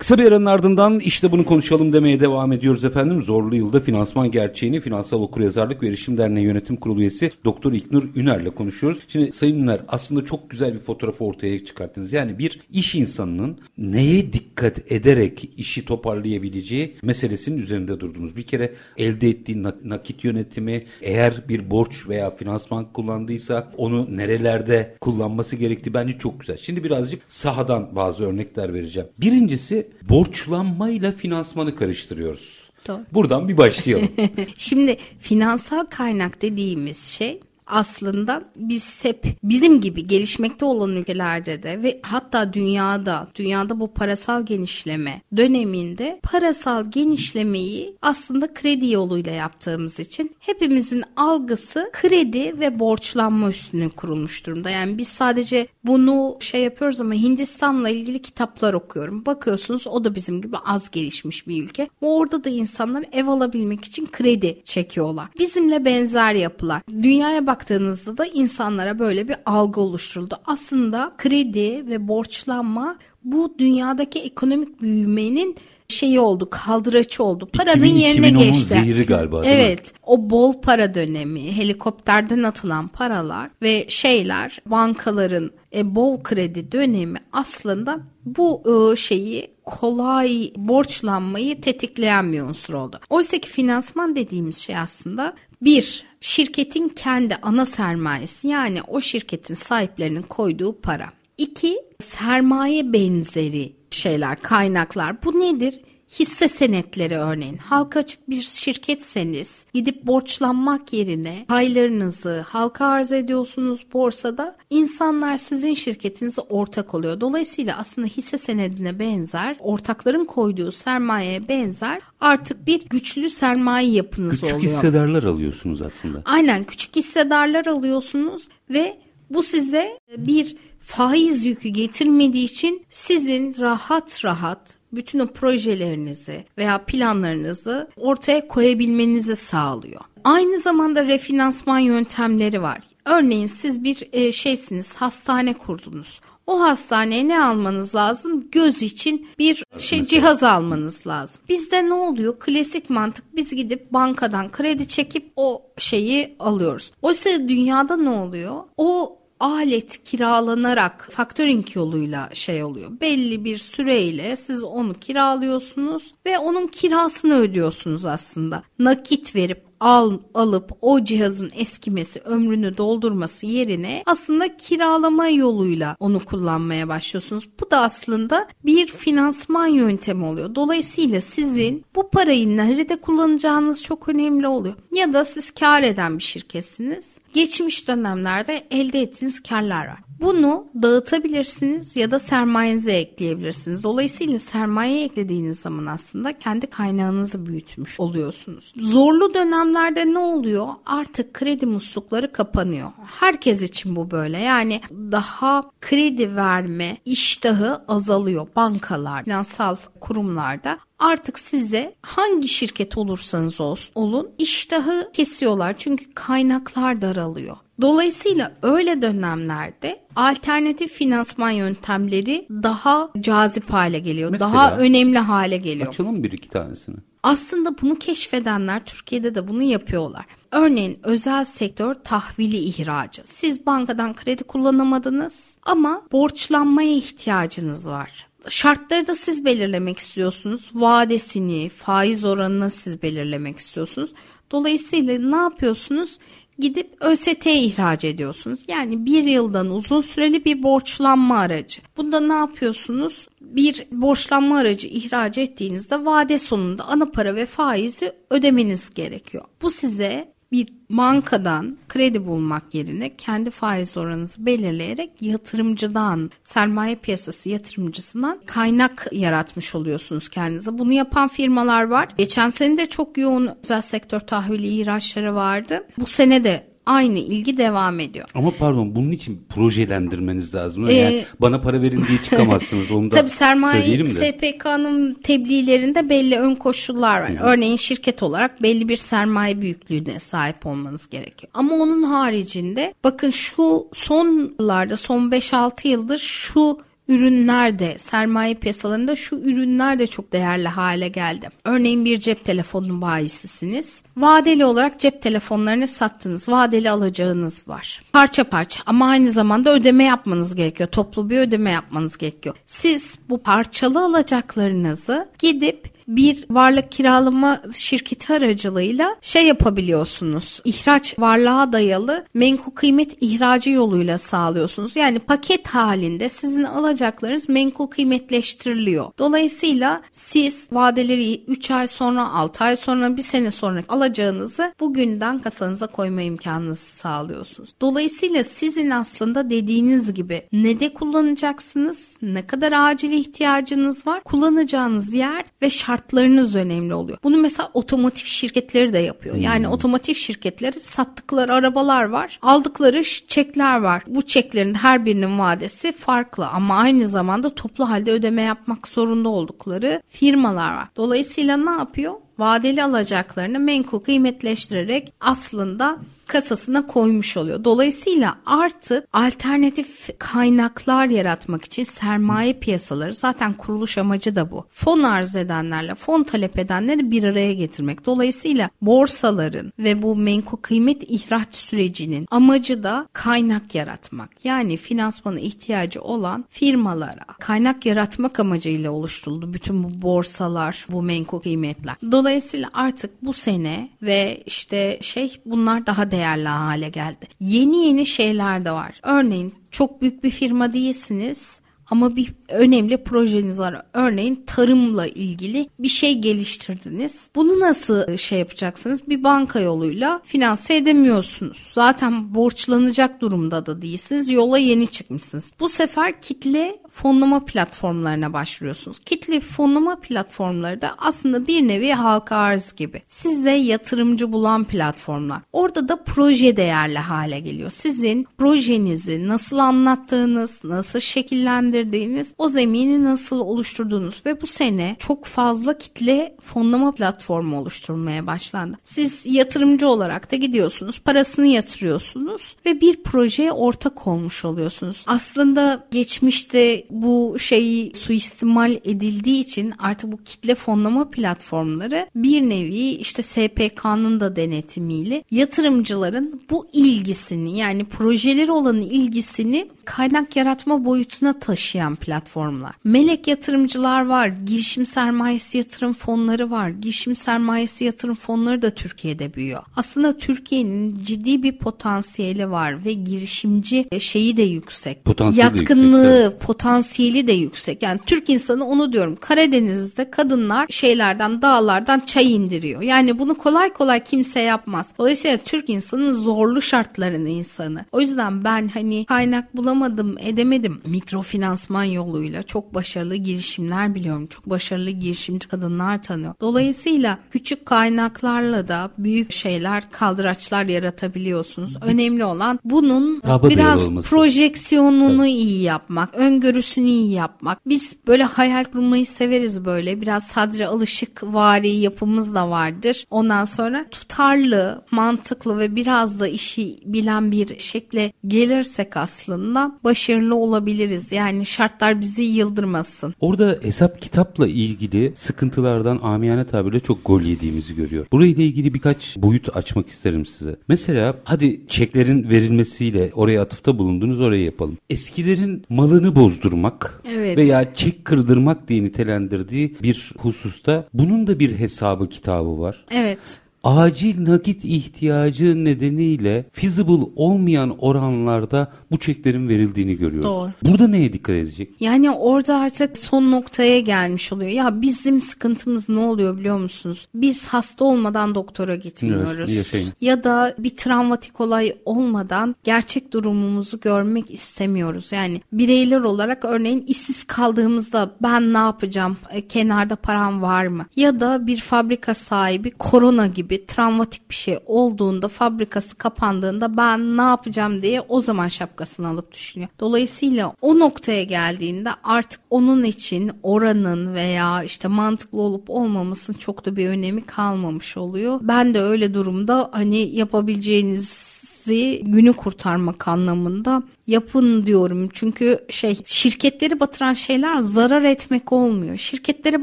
Kısa 0.00 0.18
bir 0.18 0.26
aranın 0.26 0.46
ardından 0.46 1.00
işte 1.00 1.32
bunu 1.32 1.44
konuşalım 1.44 1.92
demeye 1.92 2.20
devam 2.20 2.52
ediyoruz 2.52 2.84
efendim. 2.84 3.22
Zorlu 3.22 3.56
yılda 3.56 3.80
finansman 3.80 4.30
gerçeğini 4.30 4.80
Finansal 4.80 5.22
Okuryazarlık 5.22 5.82
ve 5.82 5.88
Erişim 5.88 6.18
Derneği 6.18 6.46
Yönetim 6.46 6.76
Kurulu 6.76 7.00
üyesi 7.00 7.30
Doktor 7.44 7.72
İknur 7.72 8.04
Üner'le 8.16 8.50
konuşuyoruz. 8.50 9.00
Şimdi 9.08 9.32
Sayın 9.32 9.62
Üner 9.62 9.80
aslında 9.88 10.24
çok 10.24 10.50
güzel 10.50 10.74
bir 10.74 10.78
fotoğrafı 10.78 11.24
ortaya 11.24 11.64
çıkarttınız. 11.64 12.12
Yani 12.12 12.38
bir 12.38 12.60
iş 12.72 12.94
insanının 12.94 13.58
neye 13.78 14.32
dikkat 14.32 14.92
ederek 14.92 15.50
işi 15.56 15.84
toparlayabileceği 15.84 16.96
meselesinin 17.02 17.58
üzerinde 17.58 18.00
durdunuz. 18.00 18.36
Bir 18.36 18.42
kere 18.42 18.74
elde 18.96 19.28
ettiği 19.28 19.62
nakit 19.62 20.24
yönetimi, 20.24 20.84
eğer 21.02 21.42
bir 21.48 21.70
borç 21.70 22.08
veya 22.08 22.36
finansman 22.36 22.92
kullandıysa 22.92 23.72
onu 23.76 24.16
nerelerde 24.16 24.94
kullanması 25.00 25.56
gerektiği 25.56 25.94
bence 25.94 26.18
çok 26.18 26.40
güzel. 26.40 26.56
Şimdi 26.56 26.84
birazcık 26.84 27.22
sahadan 27.28 27.96
bazı 27.96 28.24
örnekler 28.26 28.74
vereceğim. 28.74 29.08
Birincisi 29.18 29.89
borçlanmayla 30.02 31.12
finansmanı 31.12 31.76
karıştırıyoruz. 31.76 32.70
Doğru. 32.88 33.00
Buradan 33.12 33.48
bir 33.48 33.56
başlayalım. 33.56 34.08
Şimdi 34.56 34.96
finansal 35.20 35.84
kaynak 35.84 36.42
dediğimiz 36.42 37.04
şey 37.04 37.40
aslında 37.70 38.42
biz 38.56 39.04
hep 39.04 39.26
bizim 39.42 39.80
gibi 39.80 40.06
gelişmekte 40.06 40.64
olan 40.64 40.90
ülkelerde 40.90 41.62
de 41.62 41.82
ve 41.82 42.00
hatta 42.02 42.52
dünyada 42.52 43.28
dünyada 43.34 43.80
bu 43.80 43.94
parasal 43.94 44.46
genişleme 44.46 45.22
döneminde 45.36 46.20
parasal 46.22 46.90
genişlemeyi 46.90 47.96
aslında 48.02 48.54
kredi 48.54 48.90
yoluyla 48.90 49.32
yaptığımız 49.32 50.00
için 50.00 50.36
hepimizin 50.40 51.04
algısı 51.16 51.90
kredi 51.92 52.60
ve 52.60 52.78
borçlanma 52.78 53.48
üstüne 53.48 53.88
kurulmuş 53.88 54.46
durumda. 54.46 54.70
Yani 54.70 54.98
biz 54.98 55.08
sadece 55.08 55.66
bunu 55.84 56.36
şey 56.40 56.62
yapıyoruz 56.62 57.00
ama 57.00 57.14
Hindistan'la 57.14 57.88
ilgili 57.90 58.22
kitaplar 58.22 58.74
okuyorum. 58.74 59.26
Bakıyorsunuz 59.26 59.86
o 59.86 60.04
da 60.04 60.14
bizim 60.14 60.42
gibi 60.42 60.56
az 60.56 60.90
gelişmiş 60.90 61.46
bir 61.48 61.64
ülke. 61.64 61.88
Orada 62.00 62.44
da 62.44 62.50
insanlar 62.50 63.04
ev 63.12 63.26
alabilmek 63.26 63.84
için 63.84 64.06
kredi 64.06 64.62
çekiyorlar. 64.64 65.28
Bizimle 65.38 65.84
benzer 65.84 66.34
yapılar. 66.34 66.82
Dünyaya 67.02 67.46
baktığınızda 67.60 68.18
da 68.18 68.26
insanlara 68.26 68.98
böyle 68.98 69.28
bir 69.28 69.36
algı 69.46 69.80
oluşturuldu. 69.80 70.40
Aslında 70.46 71.12
kredi 71.18 71.86
ve 71.88 72.08
borçlanma 72.08 72.98
bu 73.24 73.54
dünyadaki 73.58 74.18
ekonomik 74.18 74.82
büyümenin 74.82 75.56
şeyi 75.90 76.20
oldu, 76.20 76.50
kaldıraçı 76.50 77.24
oldu. 77.24 77.48
Paranın 77.52 77.82
2000, 77.82 77.94
yerine 77.94 78.30
geçti. 78.30 78.68
zehri 78.68 79.06
galiba. 79.06 79.42
Evet. 79.44 79.92
O 80.02 80.30
bol 80.30 80.60
para 80.60 80.94
dönemi, 80.94 81.56
helikopterden 81.56 82.42
atılan 82.42 82.88
paralar 82.88 83.50
ve 83.62 83.86
şeyler, 83.88 84.58
bankaların 84.66 85.50
e, 85.74 85.94
bol 85.94 86.22
kredi 86.22 86.72
dönemi 86.72 87.18
aslında 87.32 88.00
bu 88.24 88.62
e, 88.92 88.96
şeyi 88.96 89.50
kolay 89.64 90.52
borçlanmayı 90.56 91.60
tetikleyen 91.60 92.32
bir 92.32 92.40
unsur 92.40 92.74
oldu. 92.74 93.00
Oysa 93.10 93.38
ki 93.38 93.48
finansman 93.48 94.16
dediğimiz 94.16 94.56
şey 94.56 94.76
aslında 94.76 95.34
bir 95.62 96.04
şirketin 96.20 96.88
kendi 96.88 97.36
ana 97.42 97.66
sermayesi 97.66 98.48
yani 98.48 98.82
o 98.82 99.00
şirketin 99.00 99.54
sahiplerinin 99.54 100.22
koyduğu 100.22 100.80
para. 100.80 101.12
İki 101.38 101.78
sermaye 101.98 102.92
benzeri 102.92 103.79
şeyler, 103.90 104.42
kaynaklar. 104.42 105.22
Bu 105.24 105.40
nedir? 105.40 105.80
hisse 106.18 106.48
senetleri 106.48 107.16
örneğin 107.16 107.56
halka 107.56 108.00
açık 108.00 108.30
bir 108.30 108.42
şirketseniz 108.42 109.66
gidip 109.74 110.06
borçlanmak 110.06 110.92
yerine 110.92 111.44
paylarınızı 111.48 112.40
halka 112.48 112.86
arz 112.86 113.12
ediyorsunuz 113.12 113.86
borsada 113.92 114.56
insanlar 114.70 115.36
sizin 115.36 115.74
şirketinize 115.74 116.40
ortak 116.40 116.94
oluyor. 116.94 117.20
Dolayısıyla 117.20 117.76
aslında 117.78 118.06
hisse 118.06 118.38
senedine 118.38 118.98
benzer 118.98 119.56
ortakların 119.60 120.24
koyduğu 120.24 120.72
sermayeye 120.72 121.48
benzer 121.48 122.00
artık 122.20 122.66
bir 122.66 122.88
güçlü 122.90 123.30
sermaye 123.30 123.90
yapınız 123.90 124.30
küçük 124.30 124.44
oluyor. 124.44 124.60
Küçük 124.60 124.76
hissedarlar 124.76 125.22
alıyorsunuz 125.22 125.82
aslında. 125.82 126.22
Aynen 126.24 126.64
küçük 126.64 126.96
hissedarlar 126.96 127.66
alıyorsunuz 127.66 128.48
ve 128.70 128.98
bu 129.30 129.42
size 129.42 129.98
bir 130.16 130.56
faiz 130.90 131.46
yükü 131.46 131.68
getirmediği 131.68 132.44
için 132.44 132.86
sizin 132.90 133.60
rahat 133.60 134.24
rahat 134.24 134.76
bütün 134.92 135.18
o 135.18 135.26
projelerinizi 135.26 136.44
veya 136.58 136.84
planlarınızı 136.84 137.88
ortaya 137.96 138.48
koyabilmenizi 138.48 139.36
sağlıyor. 139.36 140.00
Aynı 140.24 140.58
zamanda 140.58 141.06
refinansman 141.06 141.78
yöntemleri 141.78 142.62
var. 142.62 142.78
Örneğin 143.04 143.46
siz 143.46 143.84
bir 143.84 144.08
e, 144.12 144.32
şeysiniz, 144.32 144.96
hastane 144.96 145.52
kurdunuz. 145.52 146.20
O 146.46 146.60
hastaneye 146.60 147.28
ne 147.28 147.44
almanız 147.44 147.94
lazım? 147.94 148.50
Göz 148.52 148.82
için 148.82 149.28
bir 149.38 149.64
şey 149.78 150.04
cihaz 150.04 150.42
almanız 150.42 151.06
lazım. 151.06 151.42
Bizde 151.48 151.84
ne 151.84 151.94
oluyor? 151.94 152.38
Klasik 152.38 152.90
mantık 152.90 153.24
biz 153.36 153.54
gidip 153.54 153.92
bankadan 153.92 154.50
kredi 154.50 154.88
çekip 154.88 155.32
o 155.36 155.62
şeyi 155.78 156.36
alıyoruz. 156.38 156.92
Oysa 157.02 157.30
dünyada 157.48 157.96
ne 157.96 158.10
oluyor? 158.10 158.62
O 158.76 159.19
alet 159.40 160.04
kiralanarak 160.04 161.08
faktöring 161.10 161.76
yoluyla 161.76 162.30
şey 162.34 162.64
oluyor. 162.64 162.90
Belli 163.00 163.44
bir 163.44 163.58
süreyle 163.58 164.36
siz 164.36 164.62
onu 164.62 164.94
kiralıyorsunuz 164.94 166.14
ve 166.26 166.38
onun 166.38 166.66
kirasını 166.66 167.38
ödüyorsunuz 167.38 168.04
aslında. 168.04 168.62
Nakit 168.78 169.34
verip 169.34 169.69
al, 169.80 170.18
alıp 170.34 170.70
o 170.80 171.04
cihazın 171.04 171.50
eskimesi, 171.54 172.20
ömrünü 172.20 172.76
doldurması 172.76 173.46
yerine 173.46 174.02
aslında 174.06 174.56
kiralama 174.56 175.28
yoluyla 175.28 175.96
onu 176.00 176.24
kullanmaya 176.24 176.88
başlıyorsunuz. 176.88 177.48
Bu 177.60 177.70
da 177.70 177.80
aslında 177.80 178.48
bir 178.64 178.86
finansman 178.86 179.66
yöntemi 179.66 180.24
oluyor. 180.24 180.54
Dolayısıyla 180.54 181.20
sizin 181.20 181.84
bu 181.94 182.10
parayı 182.10 182.56
nerede 182.56 183.00
kullanacağınız 183.00 183.82
çok 183.82 184.08
önemli 184.08 184.48
oluyor. 184.48 184.74
Ya 184.92 185.12
da 185.12 185.24
siz 185.24 185.50
kar 185.50 185.82
eden 185.82 186.18
bir 186.18 186.22
şirketsiniz. 186.22 187.18
Geçmiş 187.32 187.88
dönemlerde 187.88 188.66
elde 188.70 189.00
ettiğiniz 189.00 189.42
karlar 189.42 189.88
var. 189.88 190.09
Bunu 190.20 190.66
dağıtabilirsiniz 190.82 191.96
ya 191.96 192.10
da 192.10 192.18
sermayenize 192.18 192.92
ekleyebilirsiniz. 192.92 193.82
Dolayısıyla 193.82 194.38
sermaye 194.38 195.04
eklediğiniz 195.04 195.60
zaman 195.60 195.86
aslında 195.86 196.32
kendi 196.32 196.66
kaynağınızı 196.66 197.46
büyütmüş 197.46 198.00
oluyorsunuz. 198.00 198.72
Zorlu 198.76 199.34
dönemlerde 199.34 200.06
ne 200.12 200.18
oluyor? 200.18 200.68
Artık 200.86 201.34
kredi 201.34 201.66
muslukları 201.66 202.32
kapanıyor. 202.32 202.92
Herkes 203.20 203.62
için 203.62 203.96
bu 203.96 204.10
böyle. 204.10 204.38
Yani 204.38 204.80
daha 204.90 205.70
kredi 205.80 206.36
verme 206.36 206.96
iştahı 207.04 207.82
azalıyor 207.88 208.46
bankalar, 208.56 209.24
finansal 209.24 209.76
kurumlarda 210.00 210.78
artık 211.00 211.38
size 211.38 211.94
hangi 212.02 212.48
şirket 212.48 212.98
olursanız 212.98 213.60
olun 213.94 214.30
iştahı 214.38 215.10
kesiyorlar 215.12 215.74
çünkü 215.78 216.14
kaynaklar 216.14 217.00
daralıyor. 217.00 217.56
Dolayısıyla 217.80 218.52
öyle 218.62 219.02
dönemlerde 219.02 220.00
alternatif 220.16 220.92
finansman 220.92 221.50
yöntemleri 221.50 222.46
daha 222.50 223.10
cazip 223.20 223.70
hale 223.70 223.98
geliyor. 223.98 224.30
Mesela, 224.30 224.52
daha 224.52 224.76
önemli 224.76 225.18
hale 225.18 225.56
geliyor. 225.56 225.88
Açalım 225.88 226.22
bir 226.22 226.32
iki 226.32 226.48
tanesini. 226.48 226.96
Aslında 227.22 227.78
bunu 227.82 227.98
keşfedenler 227.98 228.84
Türkiye'de 228.84 229.34
de 229.34 229.48
bunu 229.48 229.62
yapıyorlar. 229.62 230.26
Örneğin 230.52 230.98
özel 231.02 231.44
sektör 231.44 231.94
tahvili 231.94 232.56
ihracı. 232.56 233.22
Siz 233.24 233.66
bankadan 233.66 234.14
kredi 234.14 234.44
kullanamadınız 234.44 235.58
ama 235.66 236.02
borçlanmaya 236.12 236.92
ihtiyacınız 236.92 237.88
var. 237.88 238.29
Şartları 238.48 239.06
da 239.06 239.14
siz 239.14 239.44
belirlemek 239.44 239.98
istiyorsunuz. 239.98 240.70
Vadesini, 240.74 241.68
faiz 241.68 242.24
oranını 242.24 242.70
siz 242.70 243.02
belirlemek 243.02 243.58
istiyorsunuz. 243.58 244.10
Dolayısıyla 244.50 245.18
ne 245.18 245.36
yapıyorsunuz? 245.36 246.18
gidip 246.60 246.96
ÖST 247.00 247.46
ihraç 247.46 248.04
ediyorsunuz. 248.04 248.60
Yani 248.68 249.06
bir 249.06 249.24
yıldan 249.24 249.70
uzun 249.70 250.00
süreli 250.00 250.44
bir 250.44 250.62
borçlanma 250.62 251.38
aracı. 251.38 251.82
Bunda 251.96 252.20
ne 252.20 252.32
yapıyorsunuz? 252.32 253.28
Bir 253.40 253.86
borçlanma 253.92 254.58
aracı 254.58 254.88
ihraç 254.88 255.38
ettiğinizde 255.38 256.04
vade 256.04 256.38
sonunda 256.38 256.84
ana 256.84 257.10
para 257.10 257.34
ve 257.34 257.46
faizi 257.46 258.12
ödemeniz 258.30 258.94
gerekiyor. 258.94 259.44
Bu 259.62 259.70
size 259.70 260.32
bir 260.52 260.68
bankadan 260.90 261.78
kredi 261.88 262.26
bulmak 262.26 262.74
yerine 262.74 263.16
kendi 263.16 263.50
faiz 263.50 263.96
oranınızı 263.96 264.46
belirleyerek 264.46 265.10
yatırımcıdan, 265.20 266.30
sermaye 266.42 266.96
piyasası 266.96 267.48
yatırımcısından 267.48 268.40
kaynak 268.46 269.06
yaratmış 269.12 269.74
oluyorsunuz 269.74 270.28
kendinize. 270.28 270.78
Bunu 270.78 270.92
yapan 270.92 271.28
firmalar 271.28 271.84
var. 271.84 272.08
Geçen 272.18 272.48
sene 272.48 272.78
de 272.78 272.86
çok 272.86 273.18
yoğun 273.18 273.50
özel 273.64 273.80
sektör 273.80 274.20
tahvili 274.20 274.66
ihraçları 274.66 275.34
vardı. 275.34 275.86
Bu 275.98 276.06
sene 276.06 276.44
de 276.44 276.69
aynı 276.86 277.18
ilgi 277.18 277.56
devam 277.56 278.00
ediyor. 278.00 278.28
Ama 278.34 278.50
pardon 278.58 278.94
bunun 278.94 279.10
için 279.10 279.42
projelendirmeniz 279.48 280.54
lazım. 280.54 280.88
Ee, 280.88 280.92
yani 280.92 281.24
bana 281.40 281.60
para 281.60 281.82
verin 281.82 282.06
diye 282.08 282.22
çıkamazsınız. 282.22 282.90
Onu 282.90 283.10
da 283.10 283.16
Tabii 283.16 283.30
sermaye 283.30 284.06
SPK'nın 284.06 285.14
tebliğlerinde 285.14 286.08
belli 286.08 286.38
ön 286.38 286.54
koşullar 286.54 287.20
var. 287.20 287.30
Hı. 287.30 287.44
Örneğin 287.44 287.76
şirket 287.76 288.22
olarak 288.22 288.62
belli 288.62 288.88
bir 288.88 288.96
sermaye 288.96 289.60
büyüklüğüne 289.60 290.20
sahip 290.20 290.66
olmanız 290.66 291.08
gerekiyor. 291.10 291.50
Ama 291.54 291.74
onun 291.74 292.02
haricinde 292.02 292.94
bakın 293.04 293.30
şu 293.30 293.86
son 293.92 294.28
yıllarda 294.60 294.96
son 294.96 295.30
5-6 295.30 295.88
yıldır 295.88 296.18
şu 296.18 296.78
ürünler 297.10 297.78
de 297.78 297.98
sermaye 297.98 298.54
piyasalarında 298.54 299.16
şu 299.16 299.36
ürünler 299.36 299.98
de 299.98 300.06
çok 300.06 300.32
değerli 300.32 300.68
hale 300.68 301.08
geldi. 301.08 301.48
Örneğin 301.64 302.04
bir 302.04 302.20
cep 302.20 302.44
telefonunun 302.44 303.02
bayisisiniz. 303.02 304.02
Vadeli 304.16 304.64
olarak 304.64 305.00
cep 305.00 305.22
telefonlarını 305.22 305.86
sattınız. 305.86 306.48
Vadeli 306.48 306.90
alacağınız 306.90 307.62
var. 307.66 308.02
Parça 308.12 308.44
parça 308.44 308.82
ama 308.86 309.08
aynı 309.08 309.30
zamanda 309.30 309.74
ödeme 309.74 310.04
yapmanız 310.04 310.54
gerekiyor. 310.54 310.88
Toplu 310.88 311.30
bir 311.30 311.38
ödeme 311.38 311.70
yapmanız 311.70 312.16
gerekiyor. 312.16 312.54
Siz 312.66 313.18
bu 313.28 313.42
parçalı 313.42 314.04
alacaklarınızı 314.04 315.28
gidip 315.38 315.99
bir 316.16 316.44
varlık 316.50 316.92
kiralama 316.92 317.60
şirketi 317.72 318.32
aracılığıyla 318.32 319.16
şey 319.20 319.46
yapabiliyorsunuz. 319.46 320.60
İhraç 320.64 321.18
varlığa 321.18 321.72
dayalı 321.72 322.24
menkul 322.34 322.72
kıymet 322.72 323.16
ihracı 323.20 323.70
yoluyla 323.70 324.18
sağlıyorsunuz. 324.18 324.96
Yani 324.96 325.18
paket 325.18 325.68
halinde 325.68 326.28
sizin 326.28 326.62
alacaklarınız 326.62 327.48
menkul 327.48 327.86
kıymetleştiriliyor. 327.86 329.10
Dolayısıyla 329.18 330.02
siz 330.12 330.68
vadeleri 330.72 331.44
3 331.44 331.70
ay 331.70 331.86
sonra, 331.88 332.28
6 332.28 332.64
ay 332.64 332.76
sonra, 332.76 333.16
1 333.16 333.22
sene 333.22 333.50
sonra 333.50 333.80
alacağınızı 333.88 334.74
bugünden 334.80 335.38
kasanıza 335.38 335.86
koyma 335.86 336.22
imkanınızı 336.22 336.86
sağlıyorsunuz. 336.86 337.74
Dolayısıyla 337.80 338.44
sizin 338.44 338.90
aslında 338.90 339.50
dediğiniz 339.50 340.14
gibi 340.14 340.48
ne 340.52 340.80
de 340.80 340.94
kullanacaksınız, 340.94 342.16
ne 342.22 342.46
kadar 342.46 342.72
acil 342.72 343.12
ihtiyacınız 343.12 344.06
var, 344.06 344.22
kullanacağınız 344.22 345.14
yer 345.14 345.44
ve 345.62 345.70
şartlarınız 346.00 346.56
önemli 346.56 346.94
oluyor. 346.94 347.18
Bunu 347.22 347.36
mesela 347.36 347.70
otomotiv 347.74 348.26
şirketleri 348.26 348.92
de 348.92 348.98
yapıyor. 348.98 349.36
Yani 349.36 349.66
hmm. 349.66 349.72
otomotiv 349.72 350.14
şirketleri 350.14 350.80
sattıkları 350.80 351.54
arabalar 351.54 352.04
var, 352.04 352.38
aldıkları 352.42 353.02
çekler 353.26 353.80
var. 353.80 354.02
Bu 354.06 354.22
çeklerin 354.22 354.74
her 354.74 355.04
birinin 355.04 355.38
vadesi 355.38 355.92
farklı 355.92 356.46
ama 356.46 356.76
aynı 356.76 357.06
zamanda 357.06 357.54
toplu 357.54 357.90
halde 357.90 358.12
ödeme 358.12 358.42
yapmak 358.42 358.88
zorunda 358.88 359.28
oldukları 359.28 360.02
firmalar 360.08 360.76
var. 360.76 360.88
Dolayısıyla 360.96 361.56
ne 361.56 361.70
yapıyor? 361.70 362.14
vadeli 362.38 362.84
alacaklarını 362.84 363.58
menkul 363.58 364.00
kıymetleştirerek 364.00 365.12
aslında 365.20 365.98
kasasına 366.30 366.86
koymuş 366.86 367.36
oluyor. 367.36 367.64
Dolayısıyla 367.64 368.36
artık 368.46 369.08
alternatif 369.12 370.18
kaynaklar 370.18 371.06
yaratmak 371.06 371.64
için 371.64 371.82
sermaye 371.82 372.52
piyasaları 372.52 373.14
zaten 373.14 373.54
kuruluş 373.54 373.98
amacı 373.98 374.36
da 374.36 374.50
bu. 374.50 374.66
Fon 374.70 375.02
arz 375.02 375.36
edenlerle 375.36 375.94
fon 375.94 376.22
talep 376.22 376.58
edenleri 376.58 377.10
bir 377.10 377.24
araya 377.24 377.54
getirmek. 377.54 378.06
Dolayısıyla 378.06 378.70
borsaların 378.82 379.72
ve 379.78 380.02
bu 380.02 380.16
menkul 380.16 380.56
kıymet 380.56 381.02
ihraç 381.02 381.54
sürecinin 381.54 382.26
amacı 382.30 382.82
da 382.82 383.08
kaynak 383.12 383.74
yaratmak. 383.74 384.30
Yani 384.44 384.76
finansmana 384.76 385.40
ihtiyacı 385.40 386.02
olan 386.02 386.44
firmalara 386.50 387.24
kaynak 387.40 387.86
yaratmak 387.86 388.40
amacıyla 388.40 388.90
oluşturuldu 388.90 389.54
bütün 389.54 389.84
bu 389.84 390.02
borsalar, 390.02 390.86
bu 390.90 391.02
menkul 391.02 391.40
kıymetler. 391.40 391.96
Dolayısıyla 392.12 392.70
artık 392.72 393.24
bu 393.24 393.32
sene 393.32 393.90
ve 394.02 394.42
işte 394.46 394.98
şey 395.00 395.40
bunlar 395.46 395.86
daha 395.86 396.10
değerli 396.10 396.19
değerli 396.20 396.48
hale 396.48 396.88
geldi. 396.88 397.28
Yeni 397.40 397.86
yeni 397.86 398.06
şeyler 398.06 398.64
de 398.64 398.70
var. 398.70 399.00
Örneğin 399.02 399.54
çok 399.70 400.02
büyük 400.02 400.24
bir 400.24 400.30
firma 400.30 400.72
değilsiniz 400.72 401.60
ama 401.90 402.16
bir 402.16 402.32
önemli 402.48 403.04
projeniz 403.04 403.58
var. 403.58 403.82
Örneğin 403.92 404.42
tarımla 404.46 405.06
ilgili 405.06 405.68
bir 405.78 405.88
şey 405.88 406.18
geliştirdiniz. 406.18 407.28
Bunu 407.34 407.60
nasıl 407.60 408.16
şey 408.16 408.38
yapacaksınız? 408.38 409.08
Bir 409.08 409.24
banka 409.24 409.60
yoluyla 409.60 410.20
finanse 410.24 410.76
edemiyorsunuz. 410.76 411.70
Zaten 411.72 412.34
borçlanacak 412.34 413.20
durumda 413.20 413.66
da 413.66 413.82
değilsiniz. 413.82 414.28
Yola 414.28 414.58
yeni 414.58 414.86
çıkmışsınız. 414.86 415.54
Bu 415.60 415.68
sefer 415.68 416.20
kitle 416.20 416.78
fonlama 416.92 417.44
platformlarına 417.44 418.32
başvuruyorsunuz. 418.32 418.98
Kitle 418.98 419.40
fonlama 419.40 419.96
platformları 419.96 420.82
da 420.82 420.94
aslında 420.98 421.46
bir 421.46 421.68
nevi 421.68 421.92
halka 421.92 422.36
arz 422.36 422.72
gibi. 422.76 423.02
Size 423.06 423.50
yatırımcı 423.50 424.32
bulan 424.32 424.64
platformlar. 424.64 425.40
Orada 425.52 425.88
da 425.88 425.96
proje 426.04 426.56
değerli 426.56 426.98
hale 426.98 427.40
geliyor. 427.40 427.70
Sizin 427.70 428.26
projenizi 428.38 429.28
nasıl 429.28 429.58
anlattığınız, 429.58 430.60
nasıl 430.64 431.00
şekillendirdiğiniz, 431.00 432.34
o 432.38 432.48
zemini 432.48 433.04
nasıl 433.04 433.40
oluşturduğunuz 433.40 434.22
ve 434.26 434.40
bu 434.40 434.46
sene 434.46 434.96
çok 434.98 435.24
fazla 435.24 435.78
kitle 435.78 436.36
fonlama 436.44 436.92
platformu 436.92 437.58
oluşturmaya 437.58 438.26
başlandı. 438.26 438.78
Siz 438.82 439.26
yatırımcı 439.26 439.88
olarak 439.88 440.32
da 440.32 440.36
gidiyorsunuz, 440.36 440.98
parasını 440.98 441.46
yatırıyorsunuz 441.46 442.56
ve 442.66 442.80
bir 442.80 443.02
projeye 443.02 443.52
ortak 443.52 444.06
olmuş 444.06 444.44
oluyorsunuz. 444.44 445.04
Aslında 445.06 445.86
geçmişte 445.90 446.79
bu 446.90 447.36
şeyi 447.38 447.94
suistimal 447.94 448.72
edildiği 448.84 449.40
için 449.40 449.72
artık 449.78 450.12
bu 450.12 450.16
kitle 450.24 450.54
fonlama 450.54 451.10
platformları 451.10 452.06
bir 452.14 452.42
nevi 452.42 452.88
işte 452.90 453.22
SPK'nın 453.22 454.20
da 454.20 454.36
denetimiyle 454.36 455.24
yatırımcıların 455.30 456.42
bu 456.50 456.66
ilgisini 456.72 457.58
yani 457.58 457.84
projeleri 457.84 458.52
olan 458.52 458.80
ilgisini 458.80 459.68
kaynak 459.84 460.36
yaratma 460.36 460.84
boyutuna 460.84 461.38
taşıyan 461.38 461.96
platformlar. 461.96 462.74
Melek 462.84 463.28
yatırımcılar 463.28 464.06
var, 464.06 464.26
girişim 464.26 464.86
sermayesi 464.86 465.58
yatırım 465.58 465.92
fonları 465.92 466.50
var. 466.50 466.68
Girişim 466.68 467.16
sermayesi 467.16 467.84
yatırım 467.84 468.14
fonları 468.14 468.62
da 468.62 468.70
Türkiye'de 468.70 469.34
büyüyor. 469.34 469.62
Aslında 469.76 470.18
Türkiye'nin 470.18 471.02
ciddi 471.02 471.42
bir 471.42 471.58
potansiyeli 471.58 472.50
var 472.50 472.84
ve 472.84 472.92
girişimci 472.92 473.88
şeyi 474.00 474.36
de 474.36 474.42
yüksek. 474.42 475.04
Potansiyeli 475.04 475.58
Yatkınlığı, 475.58 476.22
yüksek, 476.24 476.40
potansiyeli 476.70 477.26
de 477.26 477.32
yüksek. 477.32 477.82
Yani 477.82 478.00
Türk 478.06 478.30
insanı 478.30 478.66
onu 478.66 478.92
diyorum. 478.92 479.16
Karadeniz'de 479.20 480.10
kadınlar 480.10 480.66
şeylerden, 480.70 481.42
dağlardan 481.42 482.00
çay 482.00 482.32
indiriyor. 482.34 482.82
Yani 482.82 483.18
bunu 483.18 483.34
kolay 483.34 483.72
kolay 483.72 484.04
kimse 484.04 484.40
yapmaz. 484.40 484.94
Dolayısıyla 484.98 485.36
Türk 485.36 485.68
insanın 485.68 486.12
zorlu 486.12 486.62
şartlarının 486.62 487.26
insanı. 487.26 487.84
O 487.92 488.00
yüzden 488.00 488.44
ben 488.44 488.68
hani 488.68 489.04
kaynak 489.04 489.56
bulamadım 489.56 490.16
edemedim. 490.18 490.80
Mikrofinansman 490.86 491.84
yoluyla 491.84 492.42
çok 492.42 492.74
başarılı 492.74 493.16
girişimler 493.16 493.94
biliyorum. 493.94 494.26
Çok 494.26 494.50
başarılı 494.50 494.90
girişimci 494.90 495.48
kadınlar 495.48 496.02
tanıyor. 496.02 496.34
Dolayısıyla 496.40 497.18
küçük 497.30 497.66
kaynaklarla 497.66 498.68
da 498.68 498.90
büyük 498.98 499.32
şeyler, 499.32 499.90
kaldıraçlar 499.90 500.64
yaratabiliyorsunuz. 500.64 501.76
Önemli 501.82 502.24
olan 502.24 502.60
bunun 502.64 503.22
Daha 503.22 503.48
biraz 503.48 503.90
projeksiyonunu 503.90 505.26
evet. 505.26 505.38
iyi 505.38 505.62
yapmak, 505.62 506.14
öngörüsünü 506.60 506.86
iyi 506.86 507.12
yapmak. 507.12 507.58
Biz 507.66 507.96
böyle 508.06 508.24
hayal 508.24 508.64
kurmayı 508.64 509.06
severiz 509.06 509.64
böyle. 509.64 510.00
Biraz 510.00 510.26
sadre 510.26 510.66
alışık 510.66 511.22
vari 511.22 511.68
yapımız 511.68 512.34
da 512.34 512.50
vardır. 512.50 513.04
Ondan 513.10 513.44
sonra 513.44 513.86
tutarlı, 513.90 514.84
mantıklı 514.90 515.58
ve 515.58 515.76
biraz 515.76 516.20
da 516.20 516.28
işi 516.28 516.78
bilen 516.84 517.32
bir 517.32 517.58
şekle 517.58 518.12
gelirsek 518.26 518.96
aslında 518.96 519.72
başarılı 519.84 520.34
olabiliriz. 520.34 521.12
Yani 521.12 521.46
şartlar 521.46 522.00
bizi 522.00 522.22
yıldırmasın. 522.22 523.14
Orada 523.20 523.58
hesap 523.62 524.02
kitapla 524.02 524.46
ilgili 524.46 525.12
sıkıntılardan 525.14 525.98
amiyane 526.02 526.46
tabirle 526.46 526.80
çok 526.80 527.04
gol 527.04 527.20
yediğimizi 527.20 527.74
görüyor. 527.74 528.06
Burayla 528.12 528.42
ilgili 528.42 528.74
birkaç 528.74 529.16
boyut 529.16 529.56
açmak 529.56 529.88
isterim 529.88 530.26
size. 530.26 530.56
Mesela 530.68 531.16
hadi 531.24 531.60
çeklerin 531.68 532.30
verilmesiyle 532.30 533.10
oraya 533.14 533.42
atıfta 533.42 533.78
bulundunuz 533.78 534.20
oraya 534.20 534.44
yapalım. 534.44 534.78
Eskilerin 534.90 535.64
malını 535.68 536.16
bozdurmak 536.50 537.02
evet. 537.08 537.36
veya 537.36 537.74
çek 537.74 538.04
kırdırmak 538.04 538.68
diye 538.68 538.82
nitelendirdiği 538.82 539.76
bir 539.82 540.12
hususta 540.18 540.84
bunun 540.94 541.26
da 541.26 541.38
bir 541.38 541.58
hesabı 541.58 542.08
kitabı 542.08 542.60
var. 542.60 542.84
Evet 542.90 543.40
acil 543.64 544.24
nakit 544.24 544.64
ihtiyacı 544.64 545.64
nedeniyle 545.64 546.44
feasible 546.52 547.10
olmayan 547.16 547.78
oranlarda 547.78 548.72
bu 548.90 548.98
çeklerin 548.98 549.48
verildiğini 549.48 549.96
görüyoruz. 549.96 550.30
Doğru. 550.30 550.50
Burada 550.62 550.88
neye 550.88 551.12
dikkat 551.12 551.36
edecek? 551.36 551.70
Yani 551.80 552.10
orada 552.10 552.56
artık 552.56 552.98
son 552.98 553.30
noktaya 553.30 553.80
gelmiş 553.80 554.32
oluyor. 554.32 554.50
Ya 554.50 554.82
bizim 554.82 555.20
sıkıntımız 555.20 555.88
ne 555.88 555.98
oluyor 555.98 556.38
biliyor 556.38 556.58
musunuz? 556.58 557.08
Biz 557.14 557.48
hasta 557.48 557.84
olmadan 557.84 558.34
doktora 558.34 558.76
gitmiyoruz. 558.76 559.50
Evet, 559.50 559.86
ya 560.00 560.24
da 560.24 560.54
bir 560.58 560.76
travmatik 560.76 561.40
olay 561.40 561.76
olmadan 561.84 562.56
gerçek 562.64 563.12
durumumuzu 563.12 563.80
görmek 563.80 564.30
istemiyoruz. 564.30 565.12
Yani 565.12 565.40
bireyler 565.52 566.00
olarak 566.00 566.44
örneğin 566.44 566.84
işsiz 566.86 567.24
kaldığımızda 567.24 568.10
ben 568.22 568.52
ne 568.52 568.58
yapacağım? 568.58 569.16
E, 569.30 569.48
kenarda 569.48 569.96
param 569.96 570.42
var 570.42 570.66
mı? 570.66 570.86
Ya 570.96 571.20
da 571.20 571.46
bir 571.46 571.56
fabrika 571.56 572.14
sahibi 572.14 572.70
korona 572.70 573.26
gibi 573.26 573.49
gibi 573.50 573.66
travmatik 573.66 574.30
bir 574.30 574.34
şey 574.34 574.58
olduğunda 574.66 575.28
fabrikası 575.28 575.96
kapandığında 575.96 576.76
ben 576.76 577.16
ne 577.16 577.22
yapacağım 577.22 577.82
diye 577.82 578.00
o 578.00 578.20
zaman 578.20 578.48
şapkasını 578.48 579.08
alıp 579.08 579.32
düşünüyor. 579.32 579.70
Dolayısıyla 579.80 580.52
o 580.60 580.78
noktaya 580.78 581.24
geldiğinde 581.24 581.90
artık 582.04 582.40
onun 582.50 582.84
için 582.84 583.32
oranın 583.42 584.14
veya 584.14 584.64
işte 584.64 584.88
mantıklı 584.88 585.40
olup 585.40 585.70
olmamasının 585.70 586.38
çok 586.38 586.66
da 586.66 586.76
bir 586.76 586.88
önemi 586.88 587.22
kalmamış 587.22 587.96
oluyor. 587.96 588.40
Ben 588.42 588.74
de 588.74 588.80
öyle 588.80 589.14
durumda 589.14 589.70
hani 589.72 589.98
yapabileceğinizi 589.98 592.02
günü 592.04 592.32
kurtarmak 592.32 593.08
anlamında 593.08 593.82
yapın 594.10 594.66
diyorum. 594.66 595.08
Çünkü 595.12 595.58
şey 595.68 595.98
şirketleri 596.04 596.80
batıran 596.80 597.14
şeyler 597.14 597.58
zarar 597.58 598.02
etmek 598.02 598.52
olmuyor. 598.52 598.96
Şirketleri 598.96 599.62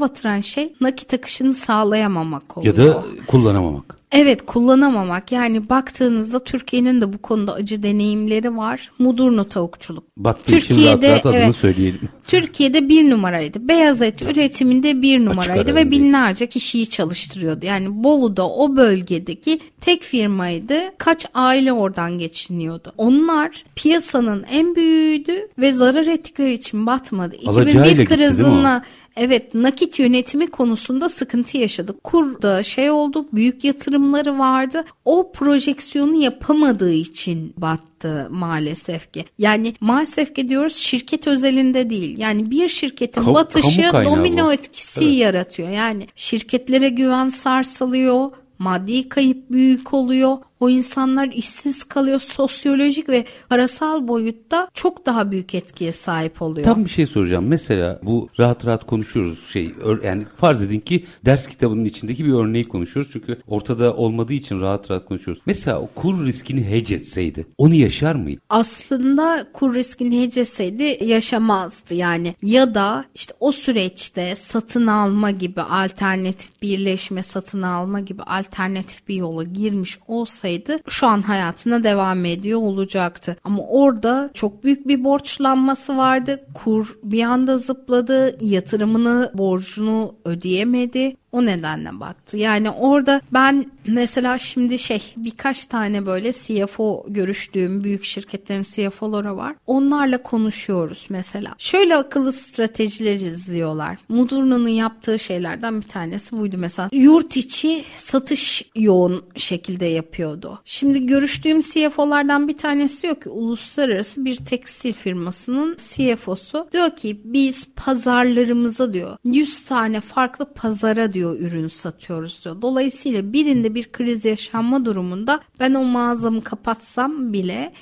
batıran 0.00 0.40
şey 0.40 0.72
nakit 0.80 1.14
akışını 1.14 1.54
sağlayamamak 1.54 2.58
oluyor. 2.58 2.78
Ya 2.78 2.84
da 2.94 3.04
kullanamamak. 3.26 3.97
Evet 4.12 4.46
kullanamamak 4.46 5.32
yani 5.32 5.68
baktığınızda 5.68 6.44
Türkiye'nin 6.44 7.00
de 7.00 7.12
bu 7.12 7.18
konuda 7.18 7.54
acı 7.54 7.82
deneyimleri 7.82 8.56
var. 8.56 8.90
Mudurnu 8.98 9.48
tavukçuluk. 9.48 10.04
Battığı 10.16 10.56
için 10.56 10.84
rahat 10.84 11.04
rahat 11.04 11.26
adını 11.26 11.38
evet, 11.38 11.56
söyleyelim. 11.56 12.00
Türkiye'de 12.26 12.88
bir 12.88 13.10
numaraydı. 13.10 13.68
Beyaz 13.68 14.02
et 14.02 14.22
üretiminde 14.22 15.02
bir 15.02 15.24
numaraydı 15.24 15.74
ve 15.74 15.90
binlerce 15.90 16.46
kişiyi 16.46 16.90
çalıştırıyordu. 16.90 17.66
Yani 17.66 18.04
Bolu'da 18.04 18.48
o 18.48 18.76
bölgedeki 18.76 19.60
tek 19.80 20.02
firmaydı. 20.02 20.74
Kaç 20.98 21.26
aile 21.34 21.72
oradan 21.72 22.18
geçiniyordu. 22.18 22.92
Onlar 22.96 23.64
piyasanın 23.76 24.44
en 24.50 24.74
büyüğüydü 24.74 25.48
ve 25.58 25.72
zarar 25.72 26.06
ettikleri 26.06 26.52
için 26.52 26.86
batmadı. 26.86 27.36
Alacağıyla 27.46 28.02
2001 28.02 28.06
krizine 28.06 28.82
Evet 29.18 29.54
nakit 29.54 29.98
yönetimi 29.98 30.46
konusunda 30.46 31.08
sıkıntı 31.08 31.58
yaşadık. 31.58 32.04
Kurda 32.04 32.62
şey 32.62 32.90
oldu 32.90 33.28
büyük 33.32 33.64
yatırımları 33.64 34.38
vardı. 34.38 34.84
O 35.04 35.32
projeksiyonu 35.32 36.14
yapamadığı 36.22 36.92
için 36.92 37.54
battı 37.56 38.28
maalesef 38.30 39.12
ki. 39.12 39.24
Yani 39.38 39.74
maalesef 39.80 40.34
ki 40.34 40.48
diyoruz 40.48 40.76
şirket 40.76 41.26
özelinde 41.26 41.90
değil. 41.90 42.18
Yani 42.18 42.50
bir 42.50 42.68
şirketin 42.68 43.22
Kam 43.22 43.34
batışı 43.34 43.82
domino 43.92 44.46
bu. 44.46 44.52
etkisi 44.52 45.04
evet. 45.04 45.14
yaratıyor. 45.14 45.68
Yani 45.68 46.06
şirketlere 46.16 46.88
güven 46.88 47.28
sarsılıyor 47.28 48.30
maddi 48.58 49.08
kayıp 49.08 49.50
büyük 49.50 49.94
oluyor. 49.94 50.38
O 50.60 50.70
insanlar 50.70 51.28
işsiz 51.28 51.84
kalıyor. 51.84 52.20
Sosyolojik 52.20 53.08
ve 53.08 53.24
parasal 53.48 54.08
boyutta 54.08 54.68
çok 54.74 55.06
daha 55.06 55.30
büyük 55.30 55.54
etkiye 55.54 55.92
sahip 55.92 56.42
oluyor. 56.42 56.64
Tam 56.64 56.84
bir 56.84 56.90
şey 56.90 57.06
soracağım. 57.06 57.46
Mesela 57.46 58.00
bu 58.02 58.28
rahat 58.38 58.66
rahat 58.66 58.86
konuşuyoruz 58.86 59.48
şey 59.48 59.74
yani 60.04 60.24
farz 60.36 60.62
edin 60.62 60.80
ki 60.80 61.04
ders 61.24 61.46
kitabının 61.46 61.84
içindeki 61.84 62.24
bir 62.24 62.32
örneği 62.32 62.68
konuşuyoruz. 62.68 63.12
Çünkü 63.12 63.38
ortada 63.46 63.96
olmadığı 63.96 64.32
için 64.32 64.60
rahat 64.60 64.90
rahat 64.90 65.04
konuşuyoruz. 65.04 65.42
Mesela 65.46 65.80
o 65.80 65.88
kur 65.94 66.26
riskini 66.26 66.64
hedge 66.64 66.94
etseydi 66.94 67.46
onu 67.58 67.74
yaşar 67.74 68.14
mıydı? 68.14 68.40
Aslında 68.48 69.46
kur 69.52 69.74
riskini 69.74 70.22
hedge 70.22 70.40
etseydi 70.40 71.04
yaşamazdı 71.04 71.94
yani. 71.94 72.34
Ya 72.42 72.74
da 72.74 73.04
işte 73.14 73.34
o 73.40 73.52
süreçte 73.52 74.36
satın 74.36 74.86
alma 74.86 75.30
gibi 75.30 75.60
alternatif 75.60 76.62
birleşme 76.62 77.22
satın 77.22 77.62
alma 77.62 78.00
gibi 78.00 78.22
alternatif 78.22 79.08
bir 79.08 79.14
yola 79.14 79.42
girmiş 79.42 79.98
olsaydı 80.08 80.47
olsaydı 80.48 80.78
şu 80.88 81.06
an 81.06 81.22
hayatına 81.22 81.84
devam 81.84 82.24
ediyor 82.24 82.60
olacaktı. 82.60 83.36
Ama 83.44 83.62
orada 83.62 84.30
çok 84.34 84.64
büyük 84.64 84.88
bir 84.88 85.04
borçlanması 85.04 85.96
vardı. 85.96 86.46
Kur 86.54 86.98
bir 87.02 87.22
anda 87.22 87.58
zıpladı. 87.58 88.36
Yatırımını, 88.40 89.30
borcunu 89.34 90.14
ödeyemedi. 90.24 91.16
O 91.32 91.46
nedenle 91.46 92.00
battı. 92.00 92.36
Yani 92.36 92.70
orada 92.70 93.20
ben 93.32 93.70
mesela 93.86 94.38
şimdi 94.38 94.78
şey 94.78 95.14
birkaç 95.16 95.66
tane 95.66 96.06
böyle 96.06 96.32
CFO 96.32 97.06
görüştüğüm 97.08 97.84
büyük 97.84 98.04
şirketlerin 98.04 98.62
CFO'ları 98.62 99.36
var. 99.36 99.56
Onlarla 99.66 100.22
konuşuyoruz 100.22 101.06
mesela. 101.10 101.54
Şöyle 101.58 101.96
akıllı 101.96 102.32
stratejiler 102.32 103.14
izliyorlar. 103.14 103.98
Mudurna'nın 104.08 104.68
yaptığı 104.68 105.18
şeylerden 105.18 105.76
bir 105.76 105.88
tanesi 105.88 106.36
buydu 106.36 106.56
mesela. 106.58 106.88
Yurt 106.92 107.36
içi 107.36 107.84
satış 107.96 108.62
yoğun 108.74 109.24
şekilde 109.36 109.84
yapıyordu. 109.84 110.60
Şimdi 110.64 111.06
görüştüğüm 111.06 111.60
CFO'lardan 111.60 112.48
bir 112.48 112.56
tanesi 112.56 113.02
diyor 113.02 113.20
ki 113.20 113.28
uluslararası 113.28 114.24
bir 114.24 114.36
tekstil 114.36 114.92
firmasının 114.92 115.76
CFO'su 115.76 116.68
diyor 116.72 116.96
ki 116.96 117.20
biz 117.24 117.68
pazarlarımıza 117.76 118.92
diyor 118.92 119.16
100 119.24 119.64
tane 119.64 120.00
farklı 120.00 120.52
pazara 120.54 121.12
diyor 121.12 121.17
diyor 121.18 121.40
ürün 121.40 121.68
satıyoruz 121.68 122.44
diyor. 122.44 122.62
Dolayısıyla 122.62 123.32
birinde 123.32 123.74
bir 123.74 123.92
kriz 123.92 124.24
yaşanma 124.24 124.84
durumunda 124.84 125.40
ben 125.60 125.74
o 125.74 125.84
mağazamı 125.84 126.40
kapatsam 126.40 127.32
bile 127.32 127.72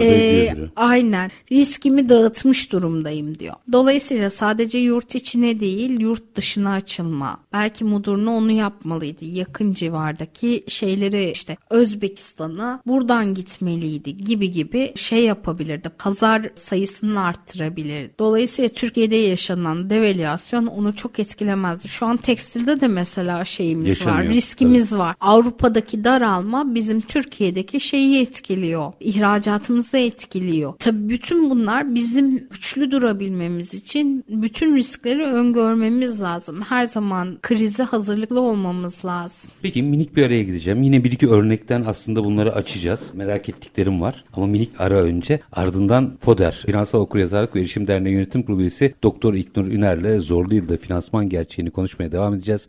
e, 0.00 0.54
aynen 0.76 1.30
riskimi 1.52 2.08
dağıtmış 2.08 2.72
durumdayım 2.72 3.38
diyor. 3.38 3.54
Dolayısıyla 3.72 4.30
sadece 4.30 4.78
yurt 4.78 5.14
içine 5.14 5.60
değil 5.60 6.00
yurt 6.00 6.36
dışına 6.36 6.72
açılma. 6.72 7.38
Belki 7.52 7.84
Mudurnu 7.84 8.30
onu 8.30 8.50
yapmalıydı. 8.50 9.24
Yakın 9.24 9.72
civardaki 9.72 10.64
şeyleri 10.68 11.30
işte 11.30 11.56
Özbekistan'a 11.70 12.82
buradan 12.86 13.34
gitmeliydi 13.34 14.16
gibi 14.16 14.50
gibi 14.50 14.92
şey 14.96 15.24
yapabilirdi. 15.24 15.88
Pazar 15.88 16.50
sayısını 16.54 17.24
arttırabilir. 17.24 18.10
Dolayısıyla 18.18 18.68
Türkiye'de 18.68 19.16
yaşanan 19.16 19.90
devalüasyon 19.90 20.66
onu 20.66 20.96
çok 20.96 21.18
etkilemezdi. 21.18 21.88
Şu 21.88 22.06
an 22.06 22.16
tekstilde 22.16 22.79
de 22.80 22.88
mesela 22.88 23.44
şeyimiz 23.44 23.88
Yaşanıyor. 23.88 24.16
var, 24.24 24.28
riskimiz 24.28 24.90
Tabii. 24.90 24.98
var. 25.00 25.16
Avrupa'daki 25.20 26.04
daralma 26.04 26.74
bizim 26.74 27.00
Türkiye'deki 27.00 27.80
şeyi 27.80 28.20
etkiliyor. 28.22 28.92
İhracatımızı 29.00 29.98
etkiliyor. 29.98 30.74
Tabii 30.78 31.08
bütün 31.08 31.50
bunlar 31.50 31.94
bizim 31.94 32.38
güçlü 32.50 32.90
durabilmemiz 32.90 33.74
için 33.74 34.24
bütün 34.28 34.76
riskleri 34.76 35.22
öngörmemiz 35.24 36.20
lazım. 36.20 36.60
Her 36.68 36.84
zaman 36.84 37.38
krize 37.42 37.82
hazırlıklı 37.82 38.40
olmamız 38.40 39.04
lazım. 39.04 39.50
Peki 39.62 39.82
minik 39.82 40.16
bir 40.16 40.22
araya 40.26 40.42
gideceğim. 40.42 40.82
Yine 40.82 41.04
bir 41.04 41.12
iki 41.12 41.28
örnekten 41.30 41.84
aslında 41.86 42.24
bunları 42.24 42.54
açacağız. 42.54 43.10
Merak 43.14 43.48
ettiklerim 43.48 44.00
var. 44.00 44.24
Ama 44.32 44.46
minik 44.46 44.70
ara 44.78 45.02
önce 45.02 45.40
ardından 45.52 46.16
FODER, 46.20 46.62
Finansal 46.66 47.00
Okuryazarlık 47.00 47.56
ve 47.56 47.60
Erişim 47.60 47.86
Derneği 47.86 48.14
Yönetim 48.14 48.42
Kurulu 48.42 48.60
üyesi 48.60 48.94
Doktor 49.02 49.34
İknur 49.34 49.66
Üner'le 49.66 50.18
zorlu 50.20 50.54
yılda 50.54 50.76
finansman 50.76 51.28
gerçeğini 51.28 51.70
konuşmaya 51.70 52.12
devam 52.12 52.34
edeceğiz. 52.34 52.68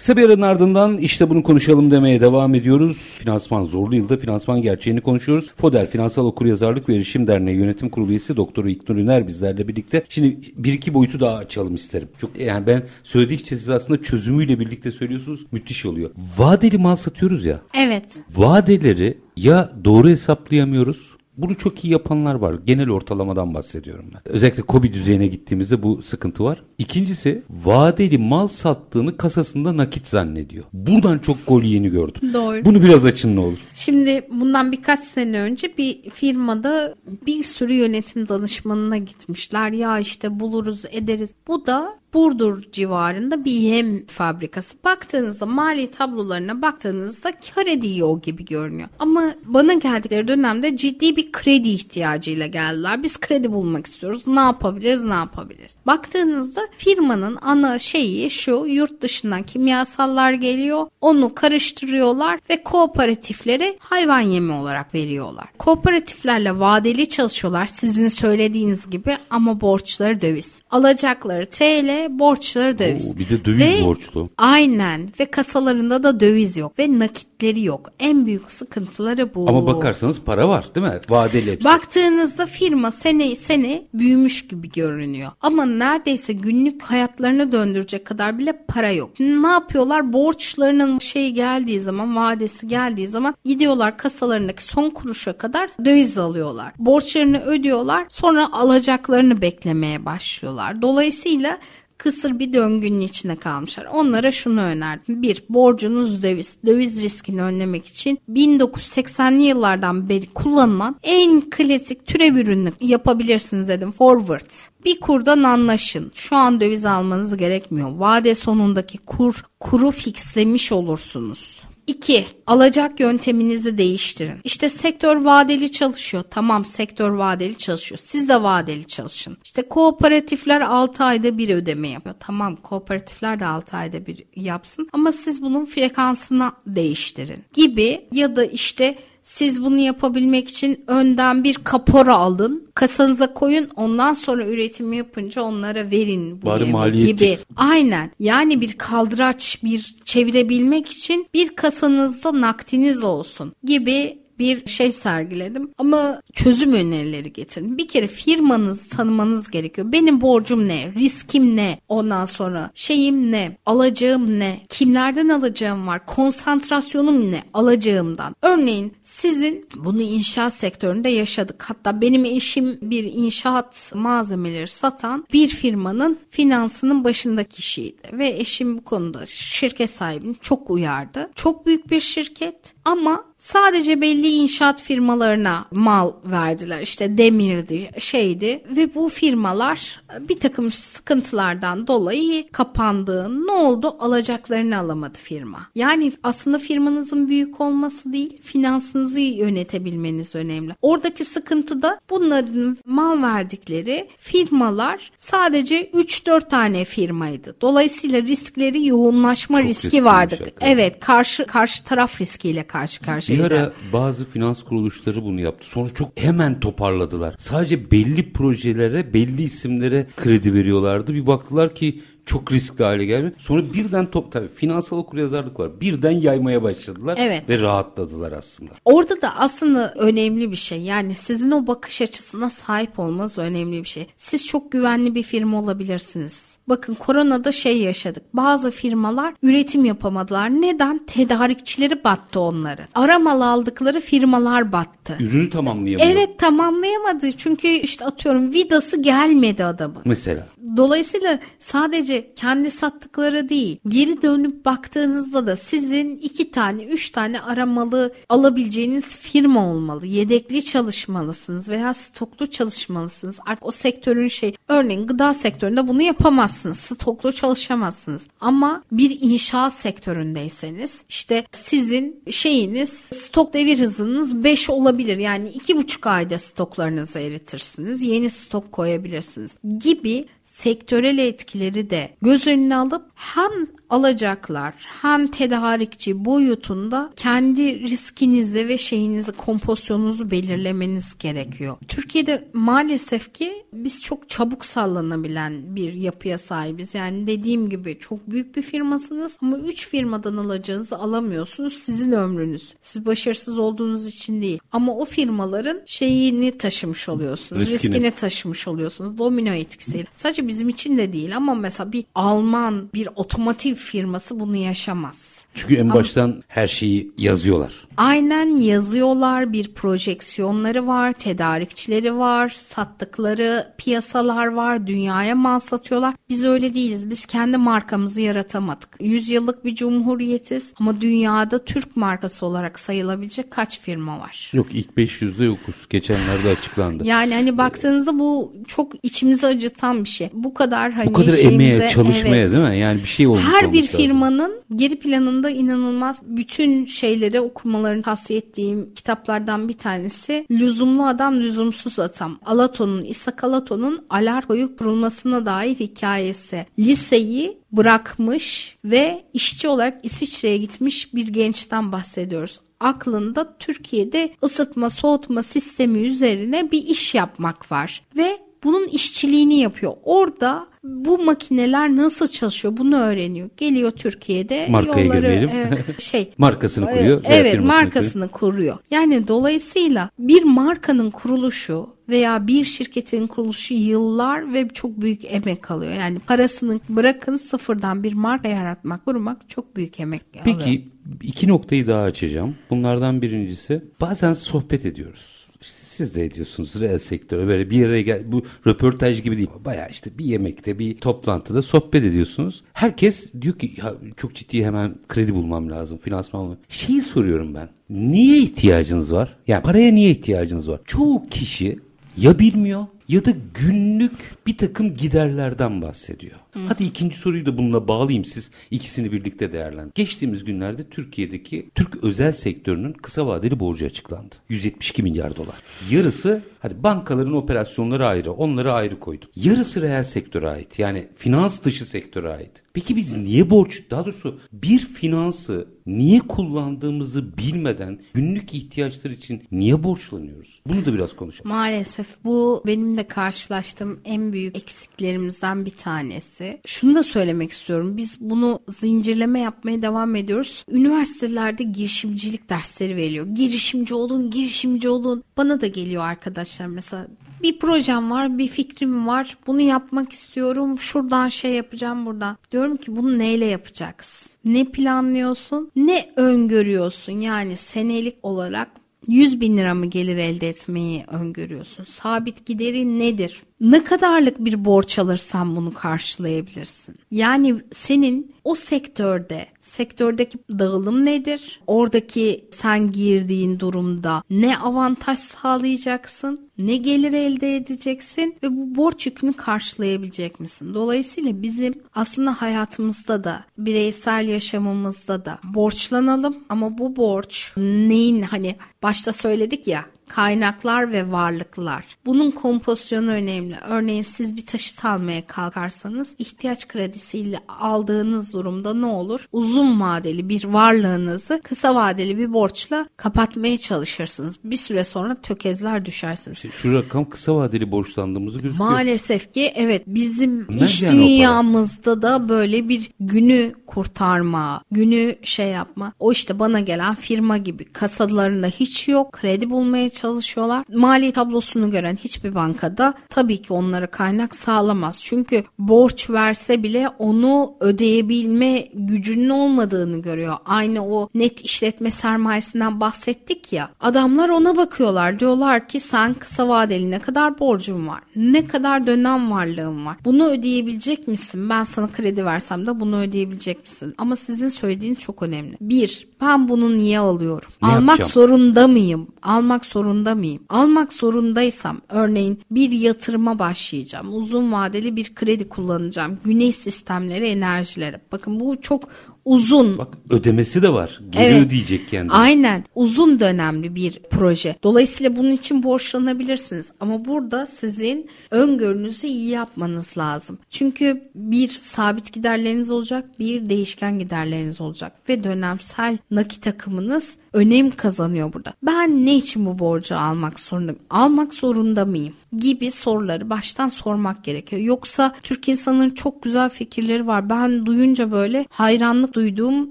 Kısa 0.00 0.16
bir 0.16 0.26
aranın 0.26 0.42
ardından 0.42 0.98
işte 0.98 1.30
bunu 1.30 1.42
konuşalım 1.42 1.90
demeye 1.90 2.20
devam 2.20 2.54
ediyoruz. 2.54 2.96
Finansman 3.18 3.64
zorlu 3.64 3.96
yılda 3.96 4.16
finansman 4.16 4.62
gerçeğini 4.62 5.00
konuşuyoruz. 5.00 5.50
FODER 5.56 5.86
Finansal 5.86 6.26
Okuryazarlık 6.26 6.88
ve 6.88 6.94
Erişim 6.94 7.26
Derneği 7.26 7.56
Yönetim 7.56 7.88
Kurulu 7.88 8.10
üyesi 8.10 8.36
Doktor 8.36 8.64
İknur 8.64 8.96
Üner 8.96 9.28
bizlerle 9.28 9.68
birlikte. 9.68 10.02
Şimdi 10.08 10.38
bir 10.56 10.72
iki 10.72 10.94
boyutu 10.94 11.20
daha 11.20 11.36
açalım 11.36 11.74
isterim. 11.74 12.08
Çok 12.20 12.40
yani 12.40 12.66
ben 12.66 12.82
söyledikçe 13.04 13.56
siz 13.56 13.70
aslında 13.70 14.02
çözümüyle 14.02 14.60
birlikte 14.60 14.92
söylüyorsunuz. 14.92 15.46
Müthiş 15.52 15.86
oluyor. 15.86 16.10
Vadeli 16.38 16.78
mal 16.78 16.96
satıyoruz 16.96 17.44
ya. 17.44 17.60
Evet. 17.78 18.18
Vadeleri 18.36 19.18
ya 19.36 19.72
doğru 19.84 20.08
hesaplayamıyoruz 20.08 21.19
bunu 21.42 21.54
çok 21.54 21.84
iyi 21.84 21.92
yapanlar 21.92 22.34
var. 22.34 22.56
Genel 22.66 22.90
ortalamadan 22.90 23.54
bahsediyorum 23.54 24.04
ben. 24.14 24.32
Özellikle 24.32 24.62
kobi 24.62 24.92
düzeyine 24.92 25.26
gittiğimizde 25.26 25.82
bu 25.82 26.02
sıkıntı 26.02 26.44
var. 26.44 26.62
İkincisi 26.78 27.42
vadeli 27.50 28.18
mal 28.18 28.46
sattığını 28.46 29.16
kasasında 29.16 29.76
nakit 29.76 30.06
zannediyor. 30.06 30.64
Buradan 30.72 31.18
çok 31.18 31.46
gol 31.46 31.62
yeni 31.62 31.88
gördüm. 31.88 32.34
Doğru. 32.34 32.64
Bunu 32.64 32.82
biraz 32.82 33.06
açın 33.06 33.36
ne 33.36 33.40
olur. 33.40 33.58
Şimdi 33.74 34.26
bundan 34.30 34.72
birkaç 34.72 35.00
sene 35.00 35.40
önce 35.40 35.76
bir 35.78 36.10
firmada 36.10 36.94
bir 37.26 37.44
sürü 37.44 37.72
yönetim 37.72 38.28
danışmanına 38.28 38.96
gitmişler. 38.96 39.72
Ya 39.72 39.98
işte 39.98 40.40
buluruz 40.40 40.82
ederiz. 40.90 41.34
Bu 41.48 41.66
da 41.66 41.99
Burdur 42.14 42.62
civarında 42.72 43.44
bir 43.44 43.52
yem 43.52 44.06
fabrikası. 44.06 44.76
Baktığınızda 44.84 45.46
mali 45.46 45.90
tablolarına 45.90 46.62
baktığınızda 46.62 47.32
kar 47.54 47.66
ediyor 47.66 48.22
gibi 48.22 48.44
görünüyor. 48.44 48.88
Ama 48.98 49.24
bana 49.44 49.74
geldikleri 49.74 50.28
dönemde 50.28 50.76
ciddi 50.76 51.16
bir 51.16 51.32
kredi 51.32 51.68
ihtiyacıyla 51.68 52.46
geldiler. 52.46 53.02
Biz 53.02 53.20
kredi 53.20 53.52
bulmak 53.52 53.86
istiyoruz. 53.86 54.26
Ne 54.26 54.40
yapabiliriz? 54.40 55.04
Ne 55.04 55.14
yapabiliriz? 55.14 55.76
Baktığınızda 55.86 56.60
firmanın 56.76 57.38
ana 57.42 57.78
şeyi 57.78 58.30
şu 58.30 58.64
yurt 58.68 59.02
dışından 59.02 59.42
kimyasallar 59.42 60.32
geliyor. 60.32 60.86
Onu 61.00 61.34
karıştırıyorlar 61.34 62.40
ve 62.50 62.62
kooperatiflere 62.62 63.76
hayvan 63.78 64.20
yemi 64.20 64.52
olarak 64.52 64.94
veriyorlar. 64.94 65.48
Kooperatiflerle 65.58 66.58
vadeli 66.58 67.08
çalışıyorlar 67.08 67.66
sizin 67.66 68.08
söylediğiniz 68.08 68.90
gibi 68.90 69.16
ama 69.30 69.60
borçları 69.60 70.20
döviz. 70.20 70.62
Alacakları 70.70 71.46
TL 71.46 71.99
ve 72.00 72.18
borçları 72.18 72.78
döviz. 72.78 73.14
Oo, 73.14 73.18
bir 73.18 73.28
de 73.28 73.44
döviz 73.44 73.80
ve, 73.80 73.84
borçlu. 73.84 74.28
Aynen 74.38 75.12
ve 75.20 75.24
kasalarında 75.26 76.02
da 76.02 76.20
döviz 76.20 76.56
yok 76.56 76.78
ve 76.78 76.98
nakitleri 76.98 77.64
yok. 77.64 77.90
En 77.98 78.26
büyük 78.26 78.50
sıkıntıları 78.50 79.34
bu. 79.34 79.48
Ama 79.48 79.66
bakarsanız 79.66 80.20
para 80.20 80.48
var 80.48 80.74
değil 80.74 80.86
mi? 80.86 81.00
Vadeli 81.08 81.52
hepsi. 81.52 81.64
Baktığınızda 81.64 82.46
firma 82.46 82.90
sene 82.90 83.36
sene 83.36 83.82
büyümüş 83.94 84.48
gibi 84.48 84.70
görünüyor. 84.70 85.32
Ama 85.40 85.64
neredeyse 85.66 86.32
günlük 86.32 86.82
hayatlarını 86.82 87.52
döndürecek 87.52 88.04
kadar 88.04 88.38
bile 88.38 88.64
para 88.68 88.90
yok. 88.90 89.10
Ne 89.20 89.48
yapıyorlar? 89.48 90.12
Borçlarının 90.12 90.98
şey 90.98 91.30
geldiği 91.30 91.80
zaman, 91.80 92.16
vadesi 92.16 92.68
geldiği 92.68 93.08
zaman 93.08 93.34
gidiyorlar 93.44 93.98
kasalarındaki 93.98 94.64
son 94.64 94.90
kuruşa 94.90 95.32
kadar 95.32 95.70
döviz 95.84 96.18
alıyorlar. 96.18 96.72
Borçlarını 96.78 97.40
ödüyorlar. 97.40 98.06
Sonra 98.08 98.52
alacaklarını 98.52 99.42
beklemeye 99.42 100.04
başlıyorlar. 100.04 100.82
Dolayısıyla 100.82 101.58
kısır 102.02 102.38
bir 102.38 102.52
döngünün 102.52 103.00
içine 103.00 103.36
kalmışlar. 103.36 103.84
Onlara 103.84 104.32
şunu 104.32 104.60
önerdim. 104.60 105.22
Bir, 105.22 105.42
borcunuz 105.48 106.22
döviz. 106.22 106.56
Döviz 106.66 107.02
riskini 107.02 107.42
önlemek 107.42 107.86
için 107.86 108.18
1980'li 108.28 109.42
yıllardan 109.42 110.08
beri 110.08 110.26
kullanılan 110.26 110.96
en 111.02 111.50
klasik 111.50 112.06
türev 112.06 112.36
ürünü 112.36 112.72
yapabilirsiniz 112.80 113.68
dedim. 113.68 113.92
Forward. 113.92 114.50
Bir 114.84 115.00
kurdan 115.00 115.42
anlaşın. 115.42 116.10
Şu 116.14 116.36
an 116.36 116.60
döviz 116.60 116.86
almanız 116.86 117.36
gerekmiyor. 117.36 117.90
Vade 117.90 118.34
sonundaki 118.34 118.98
kur 118.98 119.44
kuru 119.60 119.90
fixlemiş 119.90 120.72
olursunuz. 120.72 121.64
2. 121.90 122.26
Alacak 122.46 123.00
yönteminizi 123.00 123.78
değiştirin. 123.78 124.40
İşte 124.44 124.68
sektör 124.68 125.16
vadeli 125.16 125.72
çalışıyor. 125.72 126.24
Tamam 126.30 126.64
sektör 126.64 127.10
vadeli 127.10 127.56
çalışıyor. 127.56 127.98
Siz 127.98 128.28
de 128.28 128.42
vadeli 128.42 128.86
çalışın. 128.86 129.38
İşte 129.44 129.62
kooperatifler 129.62 130.60
6 130.60 131.04
ayda 131.04 131.38
bir 131.38 131.48
ödeme 131.48 131.88
yapıyor. 131.88 132.14
Tamam 132.20 132.56
kooperatifler 132.56 133.40
de 133.40 133.46
6 133.46 133.76
ayda 133.76 134.06
bir 134.06 134.24
yapsın. 134.36 134.88
Ama 134.92 135.12
siz 135.12 135.42
bunun 135.42 135.64
frekansını 135.66 136.52
değiştirin. 136.66 137.44
Gibi 137.52 138.08
ya 138.12 138.36
da 138.36 138.44
işte 138.44 138.98
siz 139.22 139.64
bunu 139.64 139.78
yapabilmek 139.78 140.48
için 140.48 140.84
önden 140.86 141.44
bir 141.44 141.54
kapora 141.54 142.14
alın, 142.14 142.68
kasanıza 142.74 143.34
koyun, 143.34 143.68
ondan 143.76 144.14
sonra 144.14 144.46
üretimi 144.46 144.96
yapınca 144.96 145.42
onlara 145.42 145.90
verin 145.90 146.42
bu 146.42 146.46
Bari 146.46 146.64
maliyet 146.64 147.06
gibi. 147.06 147.28
çıksın. 147.28 147.46
Aynen. 147.56 148.10
Yani 148.18 148.60
bir 148.60 148.72
kaldıraç 148.72 149.58
bir 149.64 149.94
çevirebilmek 150.04 150.88
için 150.88 151.26
bir 151.34 151.56
kasanızda 151.56 152.40
nakdiniz 152.40 153.04
olsun 153.04 153.52
gibi 153.64 154.19
bir 154.40 154.66
şey 154.66 154.92
sergiledim 154.92 155.70
ama 155.78 156.22
çözüm 156.32 156.72
önerileri 156.72 157.32
getirin. 157.32 157.78
Bir 157.78 157.88
kere 157.88 158.06
firmanızı 158.06 158.88
tanımanız 158.88 159.50
gerekiyor. 159.50 159.92
Benim 159.92 160.20
borcum 160.20 160.68
ne? 160.68 160.94
Riskim 160.94 161.56
ne? 161.56 161.80
Ondan 161.88 162.24
sonra 162.24 162.70
şeyim 162.74 163.32
ne? 163.32 163.56
Alacağım 163.66 164.40
ne? 164.40 164.60
Kimlerden 164.68 165.28
alacağım 165.28 165.86
var? 165.86 166.06
Konsantrasyonum 166.06 167.30
ne? 167.30 167.42
Alacağımdan. 167.54 168.36
Örneğin 168.42 168.92
sizin 169.02 169.68
bunu 169.76 170.02
inşaat 170.02 170.54
sektöründe 170.54 171.08
yaşadık. 171.08 171.64
Hatta 171.68 172.00
benim 172.00 172.24
eşim 172.24 172.78
bir 172.82 173.04
inşaat 173.04 173.92
malzemeleri 173.94 174.68
satan 174.68 175.26
bir 175.32 175.48
firmanın 175.48 176.18
finansının 176.30 177.04
başındaki 177.04 177.60
kişiydi. 177.60 178.02
Ve 178.12 178.28
eşim 178.28 178.78
bu 178.78 178.84
konuda 178.84 179.26
şirket 179.26 179.90
sahibini 179.90 180.34
çok 180.40 180.70
uyardı. 180.70 181.30
Çok 181.34 181.66
büyük 181.66 181.90
bir 181.90 182.00
şirket 182.00 182.74
ama 182.84 183.29
sadece 183.40 184.00
belli 184.00 184.28
inşaat 184.28 184.82
firmalarına 184.82 185.66
mal 185.70 186.12
verdiler. 186.24 186.80
İşte 186.80 187.18
demirdi, 187.18 187.90
şeydi 187.98 188.62
ve 188.76 188.94
bu 188.94 189.08
firmalar 189.08 190.02
bir 190.20 190.40
takım 190.40 190.72
sıkıntılardan 190.72 191.86
dolayı 191.86 192.50
kapandı. 192.52 193.46
Ne 193.46 193.52
oldu? 193.52 193.96
Alacaklarını 194.00 194.78
alamadı 194.78 195.18
firma. 195.22 195.66
Yani 195.74 196.12
aslında 196.22 196.58
firmanızın 196.58 197.28
büyük 197.28 197.60
olması 197.60 198.12
değil, 198.12 198.42
finansınızı 198.42 199.20
yönetebilmeniz 199.20 200.34
önemli. 200.34 200.74
Oradaki 200.82 201.24
sıkıntı 201.24 201.82
da 201.82 202.00
bunların 202.10 202.78
mal 202.86 203.22
verdikleri 203.22 204.08
firmalar 204.18 205.10
sadece 205.16 205.90
3-4 205.90 206.48
tane 206.48 206.84
firmaydı. 206.84 207.56
Dolayısıyla 207.60 208.22
riskleri 208.22 208.86
yoğunlaşma 208.86 209.60
Çok 209.60 209.68
riski 209.68 210.04
vardı. 210.04 210.36
hakikaten. 210.38 210.70
Evet, 210.72 211.00
karşı 211.00 211.46
karşı 211.46 211.84
taraf 211.84 212.20
riskiyle 212.20 212.66
karşı 212.66 213.02
Bir 213.30 213.38
karşıyaydı. 213.38 213.64
ara 213.64 213.72
bazı 213.92 214.24
finans 214.24 214.62
kuruluşları 214.62 215.24
bunu 215.24 215.40
yaptı. 215.40 215.68
Sonra 215.68 215.94
çok 215.94 216.20
hemen 216.20 216.60
toparladılar. 216.60 217.34
Sadece 217.38 217.90
belli 217.90 218.32
projelere, 218.32 219.14
belli 219.14 219.42
isimlere 219.42 220.06
kredi 220.16 220.54
veriyorlardı. 220.54 221.14
Bir 221.14 221.26
baktılar 221.26 221.74
ki 221.74 222.00
çok 222.26 222.52
riskli 222.52 222.84
hale 222.84 223.04
geldi. 223.04 223.34
Sonra 223.38 223.72
birden 223.72 224.10
top 224.10 224.32
tabii 224.32 224.48
finansal 224.48 224.98
okuryazarlık 224.98 225.60
var. 225.60 225.80
Birden 225.80 226.10
yaymaya 226.10 226.62
başladılar 226.62 227.18
Evet. 227.20 227.48
ve 227.48 227.60
rahatladılar 227.60 228.32
aslında. 228.32 228.70
Orada 228.84 229.22
da 229.22 229.36
aslında 229.38 229.94
önemli 229.98 230.50
bir 230.50 230.56
şey. 230.56 230.80
Yani 230.80 231.14
sizin 231.14 231.50
o 231.50 231.66
bakış 231.66 232.02
açısına 232.02 232.50
sahip 232.50 232.98
olmanız 232.98 233.38
önemli 233.38 233.82
bir 233.82 233.88
şey. 233.88 234.06
Siz 234.16 234.46
çok 234.46 234.72
güvenli 234.72 235.14
bir 235.14 235.22
firma 235.22 235.58
olabilirsiniz. 235.60 236.58
Bakın 236.68 236.94
koronada 236.94 237.52
şey 237.52 237.78
yaşadık. 237.78 238.22
Bazı 238.34 238.70
firmalar 238.70 239.34
üretim 239.42 239.84
yapamadılar. 239.84 240.50
Neden? 240.50 241.06
Tedarikçileri 241.06 242.04
battı 242.04 242.40
onların. 242.40 242.86
Aramal 242.94 243.40
aldıkları 243.40 244.00
firmalar 244.00 244.72
battı. 244.72 245.16
Ürünü 245.20 245.50
tamamlayamıyor. 245.50 246.10
Evet 246.10 246.38
tamamlayamadı. 246.38 247.32
Çünkü 247.32 247.68
işte 247.68 248.04
atıyorum 248.04 248.52
vidası 248.52 249.02
gelmedi 249.02 249.64
adamın. 249.64 250.02
Mesela 250.04 250.46
Dolayısıyla 250.76 251.38
sadece 251.58 252.34
kendi 252.34 252.70
sattıkları 252.70 253.48
değil, 253.48 253.78
geri 253.88 254.22
dönüp 254.22 254.64
baktığınızda 254.64 255.46
da 255.46 255.56
sizin 255.56 256.18
iki 256.18 256.50
tane, 256.50 256.84
üç 256.84 257.10
tane 257.10 257.40
aramalı 257.40 258.14
alabileceğiniz 258.28 259.16
firma 259.16 259.70
olmalı. 259.70 260.06
Yedekli 260.06 260.64
çalışmalısınız 260.64 261.68
veya 261.68 261.94
stoklu 261.94 262.46
çalışmalısınız. 262.46 263.40
Artık 263.46 263.66
o 263.66 263.70
sektörün 263.70 264.28
şey, 264.28 264.54
örneğin 264.68 265.06
gıda 265.06 265.34
sektöründe 265.34 265.88
bunu 265.88 266.02
yapamazsınız. 266.02 266.78
Stoklu 266.78 267.32
çalışamazsınız. 267.32 268.28
Ama 268.40 268.82
bir 268.92 269.18
inşaat 269.20 269.72
sektöründeyseniz 269.72 271.04
işte 271.08 271.44
sizin 271.52 272.22
şeyiniz 272.30 272.90
stok 272.90 273.52
devir 273.54 273.78
hızınız 273.78 274.44
5 274.44 274.70
olabilir. 274.70 275.16
Yani 275.16 275.48
iki 275.48 275.76
buçuk 275.76 276.06
ayda 276.06 276.38
stoklarınızı 276.38 277.18
eritirsiniz. 277.18 278.02
Yeni 278.02 278.30
stok 278.30 278.72
koyabilirsiniz 278.72 279.58
gibi 279.78 280.24
sektörel 280.62 281.18
etkileri 281.18 281.90
de 281.90 282.16
göz 282.22 282.46
önüne 282.46 282.76
alıp 282.76 283.02
hem 283.14 283.50
alacaklar 283.90 284.74
hem 285.02 285.26
tedarikçi 285.26 286.24
boyutunda 286.24 287.10
kendi 287.16 287.80
riskinizi 287.80 288.68
ve 288.68 288.78
şeyinizi 288.78 289.32
kompozisyonunuzu 289.32 290.30
belirlemeniz 290.30 291.18
gerekiyor. 291.18 291.76
Türkiye'de 291.88 292.48
maalesef 292.52 293.34
ki 293.34 293.64
biz 293.72 294.02
çok 294.02 294.28
çabuk 294.28 294.64
sallanabilen 294.64 295.76
bir 295.76 295.92
yapıya 295.92 296.38
sahibiz. 296.38 296.94
Yani 296.94 297.26
dediğim 297.26 297.70
gibi 297.70 297.98
çok 298.00 298.30
büyük 298.30 298.56
bir 298.56 298.62
firmasınız 298.62 299.38
ama 299.42 299.58
3 299.58 299.88
firmadan 299.88 300.36
alacağınızı 300.36 300.96
alamıyorsunuz. 300.96 301.72
Sizin 301.72 302.12
ömrünüz. 302.12 302.74
Siz 302.80 303.06
başarısız 303.06 303.58
olduğunuz 303.58 304.06
için 304.06 304.42
değil. 304.42 304.58
Ama 304.72 304.96
o 304.96 305.04
firmaların 305.04 305.82
şeyini 305.86 306.58
taşımış 306.58 307.08
oluyorsunuz. 307.08 307.62
Riskini. 307.62 307.94
riskini 307.94 308.10
taşımış 308.10 308.68
oluyorsunuz. 308.68 309.18
Domino 309.18 309.52
etkisiyle. 309.52 310.06
Sadece 310.14 310.48
bizim 310.50 310.68
için 310.68 310.98
de 310.98 311.12
değil 311.12 311.36
ama 311.36 311.54
mesela 311.54 311.92
bir 311.92 312.04
Alman 312.14 312.88
bir 312.94 313.08
otomotiv 313.14 313.74
firması 313.74 314.40
bunu 314.40 314.56
yaşamaz. 314.56 315.38
çünkü 315.54 315.76
en 315.76 315.92
baştan 315.92 316.42
her 316.48 316.66
şeyi 316.66 317.12
yazıyorlar. 317.18 317.88
Aynen 317.96 318.60
yazıyorlar 318.60 319.52
bir 319.52 319.74
projeksiyonları 319.74 320.86
var, 320.86 321.12
tedarikçileri 321.12 322.16
var, 322.16 322.48
sattıkları 322.48 323.72
piyasalar 323.78 324.46
var, 324.46 324.86
dünyaya 324.86 325.34
mal 325.34 325.58
satıyorlar. 325.58 326.14
Biz 326.28 326.44
öyle 326.44 326.74
değiliz. 326.74 327.10
Biz 327.10 327.26
kendi 327.26 327.56
markamızı 327.56 328.20
yaratamadık. 328.20 328.88
Yüzyıllık 329.00 329.64
bir 329.64 329.74
cumhuriyetiz 329.74 330.72
ama 330.80 331.00
dünyada 331.00 331.64
Türk 331.64 331.96
markası 331.96 332.46
olarak 332.46 332.78
sayılabilecek 332.78 333.50
kaç 333.50 333.80
firma 333.80 334.20
var? 334.20 334.50
Yok 334.52 334.66
ilk 334.72 334.88
500'de 334.90 335.44
yokuz. 335.44 335.74
Geçenlerde 335.90 336.48
açıklandı. 336.48 337.04
Yani 337.06 337.34
hani 337.34 337.58
baktığınızda 337.58 338.18
bu 338.18 338.52
çok 338.66 338.92
içimizi 339.02 339.46
acıtan 339.46 340.04
bir 340.04 340.08
şey. 340.08 340.30
Bu 340.44 340.54
kadar 340.54 340.92
hani 340.92 341.06
Bu 341.06 341.12
kadar 341.12 341.38
emeğe, 341.38 341.88
çalışmaya 341.88 342.36
Evet. 342.36 342.52
değil 342.52 342.68
mi? 342.68 342.78
Yani 342.78 343.00
bir 343.02 343.08
şey 343.08 343.26
olmuş 343.26 343.42
Her 343.44 343.62
bir 343.62 343.66
olması 343.66 343.82
lazım. 343.82 344.00
firmanın 344.00 344.62
geri 344.76 344.98
planında 344.98 345.50
inanılmaz 345.50 346.22
bütün 346.26 346.86
şeyleri 346.86 347.40
okumalarını 347.40 348.02
tavsiye 348.02 348.38
ettiğim 348.38 348.94
kitaplardan 348.94 349.68
bir 349.68 349.78
tanesi 349.78 350.46
Lüzumlu 350.50 351.06
Adam 351.06 351.40
Lüzumsuz 351.40 351.98
Adam. 351.98 352.38
Alaton'un, 352.46 353.02
İshak 353.02 353.44
Alaton'un 353.44 354.04
Alarko'yu 354.10 354.76
kurulmasına 354.76 355.46
dair 355.46 355.74
hikayesi. 355.74 356.66
Liseyi 356.78 357.58
bırakmış 357.72 358.76
ve 358.84 359.22
işçi 359.32 359.68
olarak 359.68 360.04
İsviçre'ye 360.04 360.56
gitmiş 360.58 361.14
bir 361.14 361.26
gençten 361.28 361.92
bahsediyoruz 361.92 362.60
aklında 362.80 363.56
Türkiye'de 363.58 364.32
ısıtma 364.44 364.90
soğutma 364.90 365.42
sistemi 365.42 365.98
üzerine 365.98 366.70
bir 366.70 366.82
iş 366.82 367.14
yapmak 367.14 367.72
var 367.72 368.02
ve 368.16 368.38
bunun 368.64 368.88
işçiliğini 368.88 369.58
yapıyor. 369.58 369.92
Orada 370.02 370.66
bu 370.84 371.18
makineler 371.18 371.96
nasıl 371.96 372.28
çalışıyor 372.28 372.76
bunu 372.76 372.96
öğreniyor. 372.96 373.50
Geliyor 373.56 373.90
Türkiye'de 373.90 374.66
Markaya 374.70 375.04
yolları 375.06 375.26
e, 375.26 375.84
şey 375.98 376.30
Markasını 376.38 376.86
kuruyor 376.86 377.24
veya 377.24 377.40
Evet 377.40 377.64
markasını 377.64 378.28
kuruyor. 378.28 378.78
Yani 378.90 379.28
dolayısıyla 379.28 380.10
bir 380.18 380.42
markanın 380.42 381.10
kuruluşu 381.10 381.88
veya 382.08 382.46
bir 382.46 382.64
şirketin 382.64 383.26
kuruluşu 383.26 383.74
yıllar 383.74 384.52
ve 384.52 384.68
çok 384.68 385.00
büyük 385.00 385.24
emek 385.24 385.70
alıyor. 385.70 385.92
Yani 385.92 386.18
parasını 386.18 386.80
bırakın 386.88 387.36
sıfırdan 387.36 388.02
bir 388.02 388.12
marka 388.12 388.48
yaratmak, 388.48 389.04
kurmak 389.04 389.48
çok 389.48 389.76
büyük 389.76 390.00
emek 390.00 390.22
alıyor. 390.32 390.44
Peki 390.44 390.88
iki 391.22 391.48
noktayı 391.48 391.86
daha 391.86 392.02
açacağım. 392.02 392.56
Bunlardan 392.70 393.22
birincisi 393.22 393.84
bazen 394.00 394.32
sohbet 394.32 394.86
ediyoruz. 394.86 395.39
Siz 395.64 396.16
de 396.16 396.24
ediyorsunuz 396.24 396.80
reel 396.80 396.98
sektöre 396.98 397.46
böyle 397.46 397.70
bir 397.70 397.76
yere 397.76 398.02
gel 398.02 398.32
bu 398.32 398.42
röportaj 398.66 399.22
gibi 399.22 399.36
değil. 399.36 399.48
Baya 399.64 399.88
işte 399.88 400.18
bir 400.18 400.24
yemekte 400.24 400.78
bir 400.78 400.96
toplantıda 400.96 401.62
sohbet 401.62 402.04
ediyorsunuz. 402.04 402.64
Herkes 402.72 403.32
diyor 403.40 403.58
ki 403.58 403.74
ya 403.76 403.94
çok 404.16 404.34
ciddi 404.34 404.64
hemen 404.64 404.94
kredi 405.08 405.34
bulmam 405.34 405.70
lazım 405.70 405.98
finansman 405.98 406.42
bulmam. 406.42 406.58
Şeyi 406.68 407.02
soruyorum 407.02 407.54
ben. 407.54 407.68
Niye 407.90 408.38
ihtiyacınız 408.38 409.12
var? 409.12 409.36
Yani 409.46 409.62
paraya 409.62 409.92
niye 409.92 410.10
ihtiyacınız 410.10 410.68
var? 410.68 410.80
Çoğu 410.84 411.28
kişi 411.28 411.78
ya 412.16 412.38
bilmiyor 412.38 412.86
ya 413.10 413.24
da 413.24 413.30
günlük 413.54 414.46
bir 414.46 414.56
takım 414.56 414.94
giderlerden 414.94 415.82
bahsediyor. 415.82 416.36
Hadi 416.68 416.84
ikinci 416.84 417.16
soruyu 417.16 417.46
da 417.46 417.58
bununla 417.58 417.88
bağlayayım 417.88 418.24
siz 418.24 418.50
ikisini 418.70 419.12
birlikte 419.12 419.52
değerlendirin. 419.52 419.92
Geçtiğimiz 419.94 420.44
günlerde 420.44 420.88
Türkiye'deki 420.88 421.70
Türk 421.74 422.04
özel 422.04 422.32
sektörünün 422.32 422.92
kısa 422.92 423.26
vadeli 423.26 423.60
borcu 423.60 423.86
açıklandı. 423.86 424.34
172 424.48 425.02
milyar 425.02 425.36
dolar. 425.36 425.54
Yarısı 425.90 426.42
hadi 426.58 426.82
bankaların 426.82 427.32
operasyonları 427.32 428.06
ayrı 428.06 428.32
onları 428.32 428.72
ayrı 428.72 429.00
koydum. 429.00 429.28
Yarısı 429.36 429.82
reel 429.82 430.02
sektöre 430.02 430.48
ait 430.48 430.78
yani 430.78 431.08
finans 431.14 431.64
dışı 431.64 431.86
sektöre 431.86 432.32
ait. 432.32 432.62
Peki 432.72 432.96
biz 432.96 433.16
niye 433.16 433.50
borç 433.50 433.82
daha 433.90 434.04
doğrusu 434.04 434.40
bir 434.52 434.78
finansı 434.78 435.68
niye 435.86 436.18
kullandığımızı 436.18 437.38
bilmeden 437.38 437.98
günlük 438.14 438.54
ihtiyaçlar 438.54 439.10
için 439.10 439.42
niye 439.52 439.84
borçlanıyoruz? 439.84 440.60
Bunu 440.66 440.86
da 440.86 440.94
biraz 440.94 441.16
konuşalım. 441.16 441.50
Maalesef 441.50 442.06
bu 442.24 442.62
benim 442.66 442.96
de 443.00 443.08
karşılaştığım 443.08 444.00
en 444.04 444.32
büyük 444.32 444.56
eksiklerimizden 444.56 445.66
bir 445.66 445.70
tanesi. 445.70 446.60
Şunu 446.66 446.94
da 446.94 447.02
söylemek 447.02 447.52
istiyorum. 447.52 447.96
Biz 447.96 448.20
bunu 448.20 448.60
zincirleme 448.68 449.40
yapmaya 449.40 449.82
devam 449.82 450.16
ediyoruz. 450.16 450.64
Üniversitelerde 450.70 451.62
girişimcilik 451.62 452.50
dersleri 452.50 452.96
veriliyor. 452.96 453.26
Girişimci 453.26 453.94
olun, 453.94 454.30
girişimci 454.30 454.88
olun. 454.88 455.24
Bana 455.36 455.60
da 455.60 455.66
geliyor 455.66 456.02
arkadaşlar 456.02 456.66
mesela 456.66 457.06
bir 457.42 457.58
projem 457.58 458.10
var, 458.10 458.38
bir 458.38 458.48
fikrim 458.48 459.06
var. 459.06 459.36
Bunu 459.46 459.60
yapmak 459.60 460.12
istiyorum. 460.12 460.78
Şuradan 460.78 461.28
şey 461.28 461.52
yapacağım 461.52 462.06
buradan. 462.06 462.36
Diyorum 462.52 462.76
ki 462.76 462.96
bunu 462.96 463.18
neyle 463.18 463.44
yapacaksın? 463.44 464.32
Ne 464.44 464.64
planlıyorsun? 464.64 465.70
Ne 465.76 466.10
öngörüyorsun? 466.16 467.12
Yani 467.12 467.56
senelik 467.56 468.16
olarak 468.22 468.79
100 469.08 469.40
bin 469.40 469.56
lira 469.56 469.74
mı 469.74 469.86
gelir 469.86 470.16
elde 470.16 470.48
etmeyi 470.48 471.04
öngörüyorsun? 471.06 471.84
Sabit 471.84 472.46
giderin 472.46 472.98
nedir? 473.00 473.42
Ne 473.60 473.84
kadarlık 473.84 474.44
bir 474.44 474.64
borç 474.64 474.98
alırsan 474.98 475.56
bunu 475.56 475.74
karşılayabilirsin? 475.74 476.96
Yani 477.10 477.56
senin 477.70 478.34
o 478.44 478.54
sektörde, 478.54 479.46
sektördeki 479.60 480.38
dağılım 480.50 481.04
nedir? 481.04 481.60
Oradaki 481.66 482.44
sen 482.50 482.92
girdiğin 482.92 483.58
durumda 483.58 484.22
ne 484.30 484.58
avantaj 484.58 485.18
sağlayacaksın? 485.18 486.49
Ne 486.60 486.76
gelir 486.76 487.12
elde 487.12 487.56
edeceksin 487.56 488.36
ve 488.42 488.56
bu 488.56 488.76
borç 488.76 489.06
yükünü 489.06 489.32
karşılayabilecek 489.32 490.40
misin? 490.40 490.74
Dolayısıyla 490.74 491.42
bizim 491.42 491.74
aslında 491.94 492.42
hayatımızda 492.42 493.24
da, 493.24 493.44
bireysel 493.58 494.28
yaşamımızda 494.28 495.24
da 495.24 495.38
borçlanalım 495.44 496.44
ama 496.48 496.78
bu 496.78 496.96
borç 496.96 497.52
neyin 497.56 498.22
hani 498.22 498.56
başta 498.82 499.12
söyledik 499.12 499.66
ya 499.66 499.84
kaynaklar 500.14 500.92
ve 500.92 501.10
varlıklar. 501.10 501.84
Bunun 502.06 502.30
kompozisyonu 502.30 503.10
önemli. 503.10 503.56
Örneğin 503.68 504.02
siz 504.02 504.36
bir 504.36 504.46
taşıt 504.46 504.84
almaya 504.84 505.26
kalkarsanız 505.26 506.14
ihtiyaç 506.18 506.68
kredisiyle 506.68 507.38
aldığınız 507.60 508.32
durumda 508.32 508.74
ne 508.74 508.86
olur? 508.86 509.26
Uzun 509.32 509.80
vadeli 509.80 510.28
bir 510.28 510.44
varlığınızı 510.44 511.40
kısa 511.44 511.74
vadeli 511.74 512.18
bir 512.18 512.32
borçla 512.32 512.88
kapatmaya 512.96 513.58
çalışırsınız. 513.58 514.38
Bir 514.44 514.56
süre 514.56 514.84
sonra 514.84 515.14
tökezler 515.14 515.84
düşersiniz. 515.84 516.36
İşte 516.36 516.48
şu 516.50 516.74
rakam 516.74 517.08
kısa 517.08 517.36
vadeli 517.36 517.70
borçlandığımızı 517.70 518.40
gözüküyor. 518.40 518.70
Maalesef 518.70 519.34
ki 519.34 519.52
evet 519.54 519.82
bizim 519.86 520.40
Nerede 520.40 520.64
iş 520.64 520.82
yani 520.82 521.00
dünyamızda 521.00 522.02
da 522.02 522.28
böyle 522.28 522.68
bir 522.68 522.90
günü 523.00 523.52
kurtarma, 523.66 524.64
günü 524.70 525.16
şey 525.22 525.48
yapma. 525.48 525.92
O 525.98 526.12
işte 526.12 526.38
bana 526.38 526.60
gelen 526.60 526.94
firma 526.94 527.36
gibi 527.36 527.64
kasalarında 527.64 528.46
hiç 528.46 528.88
yok. 528.88 529.12
Kredi 529.12 529.50
bulmaya 529.50 529.90
çalışıyorlar. 530.00 530.64
Mali 530.68 531.12
tablosunu 531.12 531.70
gören 531.70 531.96
hiçbir 531.96 532.34
bankada 532.34 532.94
tabii 533.08 533.42
ki 533.42 533.52
onlara 533.52 533.86
kaynak 533.86 534.36
sağlamaz. 534.36 535.00
Çünkü 535.02 535.44
borç 535.58 536.10
verse 536.10 536.62
bile 536.62 536.88
onu 536.98 537.54
ödeyebilme 537.60 538.68
gücünün 538.74 539.28
olmadığını 539.28 540.02
görüyor. 540.02 540.36
Aynı 540.46 540.86
o 540.86 541.08
net 541.14 541.40
işletme 541.40 541.90
sermayesinden 541.90 542.80
bahsettik 542.80 543.52
ya. 543.52 543.70
Adamlar 543.80 544.28
ona 544.28 544.56
bakıyorlar. 544.56 545.20
Diyorlar 545.20 545.68
ki 545.68 545.80
sen 545.80 546.14
kısa 546.14 546.48
vadeli 546.48 546.90
ne 546.90 546.98
kadar 546.98 547.38
borcun 547.38 547.86
var? 547.86 548.00
Ne 548.16 548.46
kadar 548.46 548.86
dönem 548.86 549.30
varlığın 549.30 549.86
var? 549.86 549.96
Bunu 550.04 550.26
ödeyebilecek 550.28 551.08
misin? 551.08 551.50
Ben 551.50 551.64
sana 551.64 551.88
kredi 551.92 552.24
versem 552.24 552.66
de 552.66 552.80
bunu 552.80 553.00
ödeyebilecek 553.00 553.62
misin? 553.62 553.94
Ama 553.98 554.16
sizin 554.16 554.48
söylediğiniz 554.48 554.98
çok 554.98 555.22
önemli. 555.22 555.56
Bir, 555.60 556.09
ben 556.20 556.48
bunu 556.48 556.78
niye 556.78 556.98
alıyorum? 556.98 557.48
Ne 557.62 557.68
Almak 557.68 557.98
yapacağım? 557.98 558.10
zorunda 558.28 558.68
mıyım? 558.68 559.06
Almak 559.22 559.64
zorunda 559.66 560.14
mıyım? 560.14 560.42
Almak 560.48 560.92
zorundaysam 560.92 561.80
örneğin 561.88 562.40
bir 562.50 562.70
yatırıma 562.70 563.38
başlayacağım. 563.38 564.14
Uzun 564.14 564.52
vadeli 564.52 564.96
bir 564.96 565.14
kredi 565.14 565.48
kullanacağım. 565.48 566.18
Güneş 566.24 566.56
sistemleri, 566.56 567.26
enerjilere. 567.26 568.00
Bakın 568.12 568.40
bu 568.40 568.60
çok 568.60 568.88
uzun 569.30 569.78
Bak 569.78 569.88
ödemesi 570.10 570.62
de 570.62 570.72
var. 570.72 571.00
Geri 571.10 571.24
Evet. 571.24 571.46
ödeyecek 571.46 571.88
kendini. 571.88 572.12
Aynen 572.12 572.64
uzun 572.74 573.20
dönemli 573.20 573.74
bir 573.74 574.00
proje. 574.10 574.56
Dolayısıyla 574.62 575.16
bunun 575.16 575.30
için 575.32 575.62
borçlanabilirsiniz. 575.62 576.72
Ama 576.80 577.04
burada 577.04 577.46
sizin 577.46 578.10
öngörünüzü 578.30 579.06
iyi 579.06 579.28
yapmanız 579.28 579.98
lazım. 579.98 580.38
Çünkü 580.50 581.02
bir 581.14 581.48
sabit 581.48 582.12
giderleriniz 582.12 582.70
olacak, 582.70 583.18
bir 583.18 583.50
değişken 583.50 583.98
giderleriniz 583.98 584.60
olacak 584.60 584.92
ve 585.08 585.24
dönemsel 585.24 585.98
nakit 586.10 586.46
akımınız 586.46 587.18
önem 587.32 587.70
kazanıyor 587.70 588.32
burada. 588.32 588.52
Ben 588.62 589.06
ne 589.06 589.16
için 589.16 589.46
bu 589.46 589.58
borcu 589.58 589.96
almak 589.96 590.40
zorundayım? 590.40 590.80
Almak 590.90 591.34
zorunda 591.34 591.84
mıyım? 591.84 592.14
gibi 592.38 592.70
soruları 592.70 593.30
baştan 593.30 593.68
sormak 593.68 594.24
gerekiyor. 594.24 594.62
Yoksa 594.62 595.14
Türk 595.22 595.48
insanların 595.48 595.90
çok 595.90 596.22
güzel 596.22 596.50
fikirleri 596.50 597.06
var. 597.06 597.28
Ben 597.28 597.66
duyunca 597.66 598.12
böyle 598.12 598.46
hayranlık 598.50 599.14
duyduğum 599.14 599.70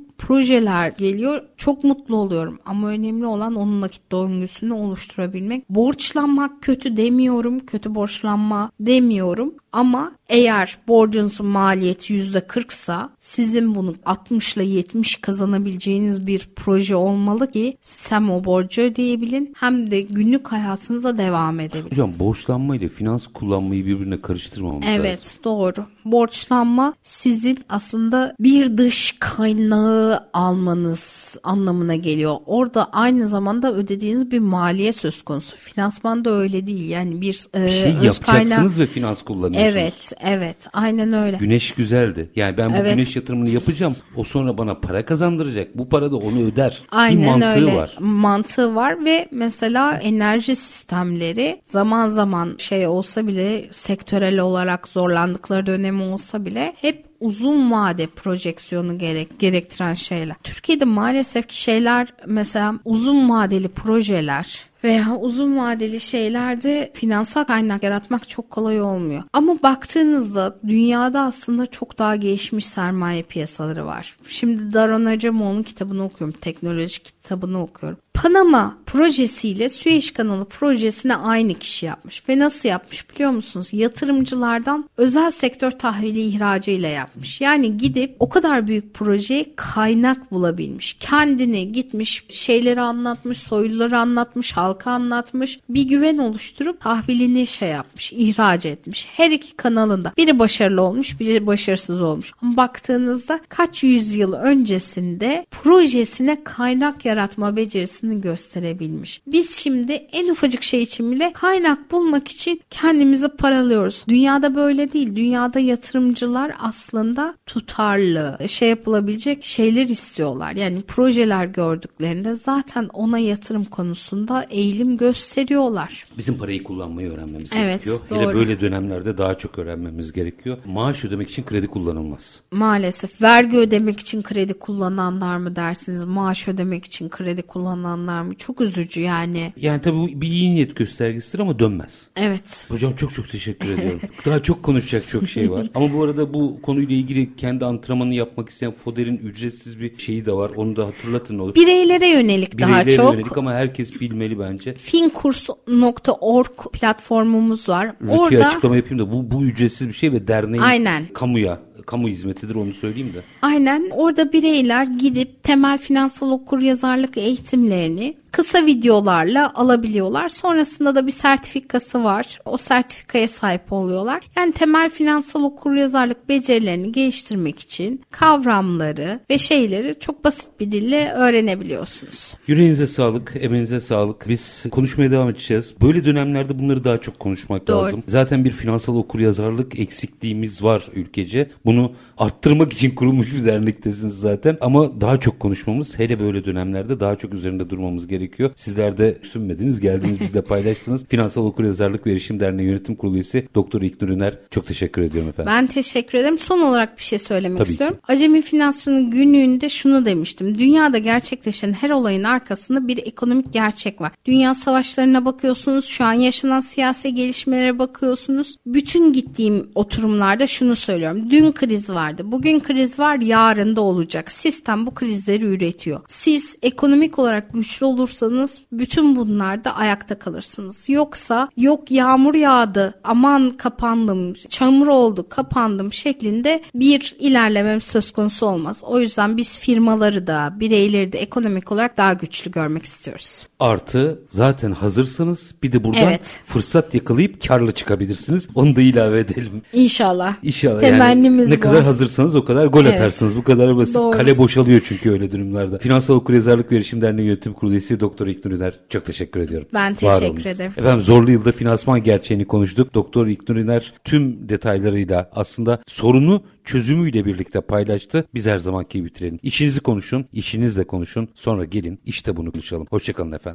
projeler 0.19 0.91
geliyor. 0.97 1.41
Çok 1.57 1.83
mutlu 1.83 2.15
oluyorum 2.15 2.59
ama 2.65 2.87
önemli 2.87 3.25
olan 3.25 3.55
onun 3.55 3.81
nakit 3.81 4.11
döngüsünü 4.11 4.73
oluşturabilmek. 4.73 5.69
Borçlanmak 5.69 6.61
kötü 6.61 6.97
demiyorum. 6.97 7.59
Kötü 7.59 7.95
borçlanma 7.95 8.71
demiyorum. 8.79 9.53
Ama 9.71 10.11
eğer 10.29 10.77
borcunuzun 10.87 11.47
maliyeti 11.47 12.13
%40'sa 12.13 13.09
sizin 13.19 13.75
bunu 13.75 13.95
60 14.05 14.55
ile 14.57 14.63
70 14.63 15.15
kazanabileceğiniz 15.15 16.27
bir 16.27 16.49
proje 16.55 16.95
olmalı 16.95 17.51
ki 17.51 17.77
siz 17.81 18.11
hem 18.11 18.31
o 18.31 18.43
borcu 18.45 18.81
ödeyebilin 18.81 19.53
hem 19.59 19.91
de 19.91 20.01
günlük 20.01 20.47
hayatınıza 20.47 21.17
devam 21.17 21.59
edebilin. 21.59 21.91
Hocam 21.91 22.11
borçlanma 22.19 22.75
ile 22.75 22.89
finans 22.89 23.27
kullanmayı 23.27 23.85
birbirine 23.85 24.21
karıştırmamamız 24.21 24.85
Evet 24.89 25.19
lazım. 25.19 25.41
doğru. 25.43 25.85
Borçlanma 26.05 26.93
sizin 27.03 27.59
aslında 27.69 28.35
bir 28.39 28.77
dış 28.77 29.15
kaynağı 29.19 30.08
almanız 30.33 31.37
anlamına 31.43 31.95
geliyor. 31.95 32.35
Orada 32.45 32.89
aynı 32.91 33.27
zamanda 33.27 33.73
ödediğiniz 33.73 34.31
bir 34.31 34.39
maliye 34.39 34.93
söz 34.93 35.21
konusu. 35.23 35.57
Finansman 35.57 36.25
da 36.25 36.29
öyle 36.33 36.67
değil. 36.67 36.89
Yani 36.89 37.21
bir, 37.21 37.45
e, 37.55 37.63
Bir 37.65 37.69
şey 37.69 37.91
öz 37.95 38.03
yapacaksınız 38.03 38.25
kaynağı- 38.25 38.79
ve 38.79 38.85
finans 38.85 39.21
kullanıyorsunuz. 39.21 39.75
Evet, 39.75 40.11
evet. 40.21 40.57
Aynen 40.73 41.13
öyle. 41.13 41.37
Güneş 41.37 41.71
güzeldi. 41.71 42.29
Yani 42.35 42.57
ben 42.57 42.71
bu 42.73 42.75
Evet. 42.75 42.95
güneş 42.95 43.15
yatırımını 43.15 43.49
yapacağım. 43.49 43.95
O 44.15 44.23
sonra 44.23 44.57
bana 44.57 44.75
para 44.79 45.05
kazandıracak. 45.05 45.77
Bu 45.77 45.89
para 45.89 46.11
da 46.11 46.15
onu 46.17 46.39
öder. 46.45 46.81
Aynen 46.91 47.21
bir 47.23 47.27
mantığı 47.27 47.47
öyle. 47.47 47.75
var. 47.75 47.95
Mantığı 47.99 48.75
var 48.75 49.05
ve 49.05 49.27
mesela 49.31 49.93
enerji 49.97 50.55
sistemleri 50.55 51.59
zaman 51.63 52.07
zaman 52.07 52.55
şey 52.57 52.87
olsa 52.87 53.27
bile 53.27 53.69
sektörel 53.71 54.39
olarak 54.39 54.87
zorlandıkları 54.87 55.65
dönemi 55.65 56.03
olsa 56.03 56.45
bile 56.45 56.73
hep 56.81 57.08
uzun 57.19 57.71
vade 57.71 58.07
projeksiyonu 58.07 58.97
gerek, 58.97 59.39
gerektiren 59.39 59.93
şeyler. 59.93 60.35
Türkiye'de 60.43 60.85
maalesef 60.85 61.47
ki 61.47 61.61
şeyler 61.61 62.07
mesela 62.25 62.73
uzun 62.85 63.29
vadeli 63.29 63.67
projeler 63.67 64.69
veya 64.83 65.15
uzun 65.15 65.57
vadeli 65.57 65.99
şeylerde 65.99 66.91
finansal 66.93 67.43
kaynak 67.43 67.83
yaratmak 67.83 68.29
çok 68.29 68.49
kolay 68.49 68.81
olmuyor. 68.81 69.23
Ama 69.33 69.63
baktığınızda 69.63 70.59
dünyada 70.67 71.21
aslında 71.21 71.65
çok 71.65 71.97
daha 71.99 72.15
gelişmiş 72.15 72.65
sermaye 72.65 73.23
piyasaları 73.23 73.85
var. 73.85 74.15
Şimdi 74.27 74.73
Daron 74.73 75.05
Acemoğlu'nun 75.05 75.63
kitabını 75.63 76.05
okuyorum. 76.05 76.35
Teknoloji 76.41 77.03
kitabını 77.03 77.63
okuyorum. 77.63 77.97
Panama 78.23 78.77
projesiyle 78.85 79.69
Süveyş 79.69 80.11
kanalı 80.11 80.45
projesini 80.45 81.15
aynı 81.15 81.53
kişi 81.53 81.85
yapmış. 81.85 82.29
Ve 82.29 82.39
nasıl 82.39 82.69
yapmış 82.69 83.09
biliyor 83.09 83.31
musunuz? 83.31 83.69
Yatırımcılardan 83.73 84.89
özel 84.97 85.31
sektör 85.31 85.71
tahvili 85.71 86.21
ihracı 86.21 86.71
ile 86.71 86.87
yapmış. 86.87 87.41
Yani 87.41 87.77
gidip 87.77 88.15
o 88.19 88.29
kadar 88.29 88.67
büyük 88.67 88.93
projeye 88.93 89.45
kaynak 89.55 90.31
bulabilmiş. 90.31 90.93
Kendini 90.93 91.71
gitmiş 91.71 92.25
şeyleri 92.29 92.81
anlatmış, 92.81 93.37
soyluları 93.37 93.97
anlatmış, 93.97 94.53
halka 94.69 94.91
anlatmış. 94.91 95.59
Bir 95.69 95.83
güven 95.83 96.17
oluşturup 96.17 96.81
tahvilini 96.81 97.47
şey 97.47 97.69
yapmış, 97.69 98.13
ihraç 98.13 98.65
etmiş. 98.65 99.07
Her 99.11 99.31
iki 99.31 99.55
kanalında. 99.55 100.13
Biri 100.17 100.39
başarılı 100.39 100.81
olmuş, 100.81 101.19
biri 101.19 101.47
başarısız 101.47 102.01
olmuş. 102.01 102.31
Ama 102.41 102.57
baktığınızda 102.57 103.39
kaç 103.49 103.83
yüzyıl 103.83 104.33
öncesinde 104.33 105.45
projesine 105.51 106.43
kaynak 106.43 107.05
yaratma 107.05 107.55
becerisini 107.55 108.21
gösterebilmiş. 108.21 109.21
Biz 109.27 109.55
şimdi 109.55 109.93
en 109.93 110.29
ufacık 110.29 110.63
şey 110.63 110.81
için 110.81 111.11
bile 111.11 111.33
kaynak 111.33 111.91
bulmak 111.91 112.27
için 112.27 112.61
kendimizi 112.69 113.29
paralıyoruz. 113.29 114.03
Dünyada 114.07 114.55
böyle 114.55 114.93
değil. 114.93 115.15
Dünyada 115.15 115.59
yatırımcılar 115.59 116.51
aslında 116.59 117.35
tutarlı, 117.45 118.37
şey 118.47 118.69
yapılabilecek 118.69 119.45
şeyler 119.45 119.89
istiyorlar. 119.89 120.51
Yani 120.51 120.81
projeler 120.81 121.45
gördüklerinde 121.45 122.35
zaten 122.35 122.89
ona 122.93 123.19
yatırım 123.19 123.65
konusunda 123.65 124.45
eğilim 124.59 124.97
gösteriyorlar. 124.97 126.05
Bizim 126.17 126.37
parayı 126.37 126.63
kullanmayı 126.63 127.09
öğrenmemiz 127.11 127.49
Evet, 127.55 127.85
gerekiyor. 127.85 127.99
doğru. 128.09 128.19
Hele 128.19 128.33
böyle 128.33 128.59
dönemlerde 128.59 129.17
daha 129.17 129.37
çok 129.37 129.59
öğrenmemiz 129.59 130.11
gerekiyor. 130.13 130.57
Maaş 130.65 131.05
ödemek 131.05 131.29
için 131.29 131.43
kredi 131.43 131.67
kullanılmaz. 131.67 132.39
Maalesef 132.51 133.21
vergi 133.21 133.57
ödemek 133.57 133.99
için 133.99 134.21
kredi 134.21 134.53
kullananlar 134.53 135.37
mı 135.37 135.55
dersiniz? 135.55 136.03
Maaş 136.03 136.47
ödemek 136.47 136.85
için 136.85 137.09
kredi 137.09 137.41
kullananlar 137.41 138.21
mı? 138.21 138.35
Çok 138.35 138.61
üzücü 138.61 139.01
yani. 139.01 139.53
Yani 139.57 139.81
tabii 139.81 139.97
bu 139.97 140.07
bir 140.21 140.27
iyi 140.27 140.55
niyet 140.55 140.75
göstergesidir 140.75 141.39
ama 141.39 141.59
dönmez. 141.59 142.07
Evet. 142.15 142.65
Hocam 142.69 142.93
çok 142.95 143.13
çok 143.13 143.29
teşekkür 143.29 143.69
ediyorum. 143.69 143.99
Daha 144.25 144.39
çok 144.43 144.63
konuşacak 144.63 145.07
çok 145.07 145.29
şey 145.29 145.51
var. 145.51 145.69
Ama 145.75 145.93
bu 145.93 146.03
arada 146.03 146.33
bu 146.33 146.59
konuyla 146.61 146.95
ilgili 146.95 147.35
kendi 147.35 147.65
antrenmanını 147.65 148.13
yapmak 148.13 148.49
isteyen 148.49 148.71
Foder'in 148.71 149.17
ücretsiz 149.17 149.79
bir 149.79 149.97
şeyi 149.97 150.25
de 150.25 150.31
var. 150.31 150.51
Onu 150.55 150.75
da 150.75 150.87
hatırlatın 150.87 151.39
olur. 151.39 151.55
Bireylere 151.55 152.07
yönelik 152.09 152.59
daha 152.59 152.69
Bireylere 152.69 152.95
çok. 152.95 153.13
yönelik 153.13 153.37
ama 153.37 153.53
herkes 153.53 153.99
bilmeli 154.01 154.39
bence. 154.51 154.73
finkurs.org 154.73 156.71
platformumuz 156.73 157.69
var. 157.69 157.87
Rütü'ye 158.01 158.17
Orada 158.19 158.45
açıklama 158.45 158.75
yapayım 158.75 158.99
da 158.99 159.11
bu, 159.11 159.31
bu 159.31 159.43
ücretsiz 159.43 159.87
bir 159.87 159.93
şey 159.93 160.11
ve 160.11 160.27
derneğin 160.27 160.63
Aynen. 160.63 161.07
kamuya, 161.13 161.59
kamu 161.85 162.07
hizmetidir 162.07 162.55
onu 162.55 162.73
söyleyeyim 162.73 163.13
de. 163.13 163.21
aynen 163.41 163.89
orada 163.91 164.33
bireyler 164.33 164.83
gidip 164.87 165.43
temel 165.43 165.77
finansal 165.77 166.31
okur 166.31 166.59
yazarlık 166.59 167.17
eğitimlerini 167.17 168.15
kısa 168.31 168.65
videolarla 168.65 169.53
alabiliyorlar. 169.55 170.29
Sonrasında 170.29 170.95
da 170.95 171.07
bir 171.07 171.11
sertifikası 171.11 172.03
var. 172.03 172.39
O 172.45 172.57
sertifikaya 172.57 173.27
sahip 173.27 173.73
oluyorlar. 173.73 174.23
Yani 174.37 174.51
temel 174.51 174.89
finansal 174.89 175.43
okur 175.43 175.75
yazarlık 175.75 176.29
becerilerini 176.29 176.91
geliştirmek 176.91 177.59
için 177.59 178.01
kavramları 178.11 179.19
ve 179.29 179.37
şeyleri 179.37 179.99
çok 179.99 180.23
basit 180.23 180.49
bir 180.59 180.71
dille 180.71 181.11
öğrenebiliyorsunuz. 181.11 182.33
Yüreğinize 182.47 182.87
sağlık, 182.87 183.33
emeğinize 183.39 183.79
sağlık. 183.79 184.29
Biz 184.29 184.65
konuşmaya 184.71 185.11
devam 185.11 185.29
edeceğiz. 185.29 185.73
Böyle 185.81 186.05
dönemlerde 186.05 186.59
bunları 186.59 186.83
daha 186.83 186.97
çok 186.97 187.19
konuşmak 187.19 187.67
Doğru. 187.67 187.85
lazım. 187.85 188.03
Zaten 188.07 188.45
bir 188.45 188.51
finansal 188.51 188.95
okuryazarlık 188.95 189.79
eksikliğimiz 189.79 190.63
var 190.63 190.83
ülkece. 190.93 191.49
Bunu 191.65 191.91
arttırmak 192.17 192.73
için 192.73 192.95
kurulmuş 192.95 193.33
bir 193.33 193.45
dernektesiniz 193.45 194.19
zaten. 194.19 194.57
Ama 194.61 195.01
daha 195.01 195.17
çok 195.17 195.39
konuşmamız, 195.39 195.99
hele 195.99 196.19
böyle 196.19 196.45
dönemlerde 196.45 196.99
daha 196.99 197.15
çok 197.15 197.33
üzerinde 197.33 197.69
durmamız 197.69 198.07
gerekiyor. 198.07 198.18
Sizler 198.55 198.97
de 198.97 199.17
sünmediniz, 199.31 199.79
geldiniz 199.79 200.19
bizle 200.19 200.41
paylaştınız. 200.41 201.05
Finansal 201.09 201.45
Okuryazarlık 201.45 202.07
ve 202.07 202.11
Erişim 202.11 202.39
Derneği 202.39 202.67
Yönetim 202.67 202.95
Kurulu 202.95 203.15
üyesi 203.15 203.47
Doktor 203.55 203.81
İlknur 203.81 204.09
Üner. 204.09 204.37
Çok 204.51 204.67
teşekkür 204.67 205.01
ediyorum 205.01 205.29
efendim. 205.29 205.53
Ben 205.55 205.67
teşekkür 205.67 206.17
ederim. 206.17 206.39
Son 206.39 206.59
olarak 206.59 206.97
bir 206.97 207.03
şey 207.03 207.19
söylemek 207.19 207.57
Tabii 207.57 207.67
ki. 207.67 207.71
istiyorum. 207.71 207.97
Acemi 208.07 208.41
Finansçı'nın 208.41 209.11
günlüğünde 209.11 209.69
şunu 209.69 210.05
demiştim. 210.05 210.57
Dünyada 210.57 210.97
gerçekleşen 210.97 211.73
her 211.73 211.89
olayın 211.89 212.23
arkasında 212.23 212.87
bir 212.87 212.97
ekonomik 212.97 213.53
gerçek 213.53 214.01
var. 214.01 214.11
Dünya 214.25 214.55
savaşlarına 214.55 215.25
bakıyorsunuz, 215.25 215.85
şu 215.85 216.03
an 216.03 216.13
yaşanan 216.13 216.59
siyasi 216.59 217.15
gelişmelere 217.15 217.79
bakıyorsunuz. 217.79 218.55
Bütün 218.65 219.13
gittiğim 219.13 219.69
oturumlarda 219.75 220.47
şunu 220.47 220.75
söylüyorum. 220.75 221.31
Dün 221.31 221.51
kriz 221.51 221.89
vardı, 221.89 222.23
bugün 222.25 222.59
kriz 222.59 222.99
var, 222.99 223.19
yarın 223.19 223.75
da 223.75 223.81
olacak. 223.81 224.31
Sistem 224.31 224.87
bu 224.87 224.93
krizleri 224.93 225.45
üretiyor. 225.45 226.01
Siz 226.07 226.55
ekonomik 226.61 227.19
olarak 227.19 227.53
güçlü 227.53 227.85
olursanız 228.09 228.61
bütün 228.71 229.15
bunlarda 229.15 229.75
ayakta 229.75 230.19
kalırsınız. 230.19 230.89
Yoksa 230.89 231.49
yok 231.57 231.91
yağmur 231.91 232.35
yağdı, 232.35 232.99
aman 233.03 233.51
kapandım, 233.51 234.33
çamur 234.33 234.87
oldu, 234.87 235.29
kapandım 235.29 235.93
şeklinde 235.93 236.63
bir 236.75 237.15
ilerlemem 237.19 237.81
söz 237.81 238.11
konusu 238.11 238.45
olmaz. 238.45 238.81
O 238.85 238.99
yüzden 238.99 239.37
biz 239.37 239.59
firmaları 239.59 240.27
da, 240.27 240.53
bireyleri 240.59 241.13
de 241.13 241.19
ekonomik 241.19 241.71
olarak 241.71 241.97
daha 241.97 242.13
güçlü 242.13 242.51
görmek 242.51 242.85
istiyoruz. 242.85 243.48
Artı 243.59 244.19
zaten 244.29 244.71
hazırsanız 244.71 245.55
bir 245.63 245.71
de 245.71 245.83
buradan 245.83 246.01
Evet. 246.07 246.41
fırsat 246.45 246.95
yakalayıp 246.95 247.47
karlı 247.47 247.71
çıkabilirsiniz. 247.71 248.47
Onu 248.55 248.75
da 248.75 248.81
ilave 248.81 249.19
edelim. 249.19 249.61
İnşallah. 249.73 250.35
İnşallah 250.43 250.79
Temennimiz 250.79 251.49
yani 251.49 251.59
ne 251.59 251.63
bu. 251.63 251.67
kadar 251.67 251.83
hazırsanız 251.83 252.35
o 252.35 252.45
kadar 252.45 252.65
gol 252.65 252.85
Evet. 252.85 252.93
atarsınız. 252.93 253.37
Bu 253.37 253.43
kadar 253.43 253.77
basit. 253.77 253.95
Doğru. 253.95 254.11
Kale 254.11 254.37
boşalıyor 254.37 254.81
çünkü 254.85 255.11
öyle 255.11 255.31
durumlarda. 255.31 255.77
Finansal 255.77 256.15
Okuryazarlık 256.15 256.71
ve 256.71 256.75
Erişim 256.75 257.01
Derneği 257.01 257.27
Yönetim 257.27 257.53
Kurulu 257.53 257.73
üyesi 257.73 257.99
Doktor 257.99 258.27
İlknur 258.27 258.51
Üner. 258.51 258.79
Çok 258.89 259.05
teşekkür 259.05 259.39
ediyorum. 259.39 259.67
Ben 259.73 259.95
teşekkür 259.95 260.45
ederim. 260.45 260.71
Efendim 260.77 261.01
zorlu 261.01 261.31
yılda 261.31 261.51
finansman 261.51 262.03
gerçeğini 262.03 262.45
konuştuk. 262.45 262.93
Doktor 262.93 263.27
İlknur 263.27 263.55
Üner 263.55 263.93
tüm 264.03 264.49
detaylarıyla 264.49 265.29
aslında 265.33 265.79
sorunu 265.87 266.43
çözümüyle 266.65 267.25
birlikte 267.25 267.61
paylaştı. 267.61 268.25
Biz 268.33 268.47
her 268.47 268.57
zamanki 268.57 269.05
bitirelim. 269.05 269.39
İşinizi 269.43 269.79
konuşun, 269.79 270.25
işinizle 270.33 270.83
konuşun. 270.83 271.29
Sonra 271.35 271.65
gelin 271.65 271.99
işte 272.05 272.37
bunu 272.37 272.51
konuşalım. 272.51 272.87
Hoşçakalın 272.89 273.31
efendim. 273.31 273.48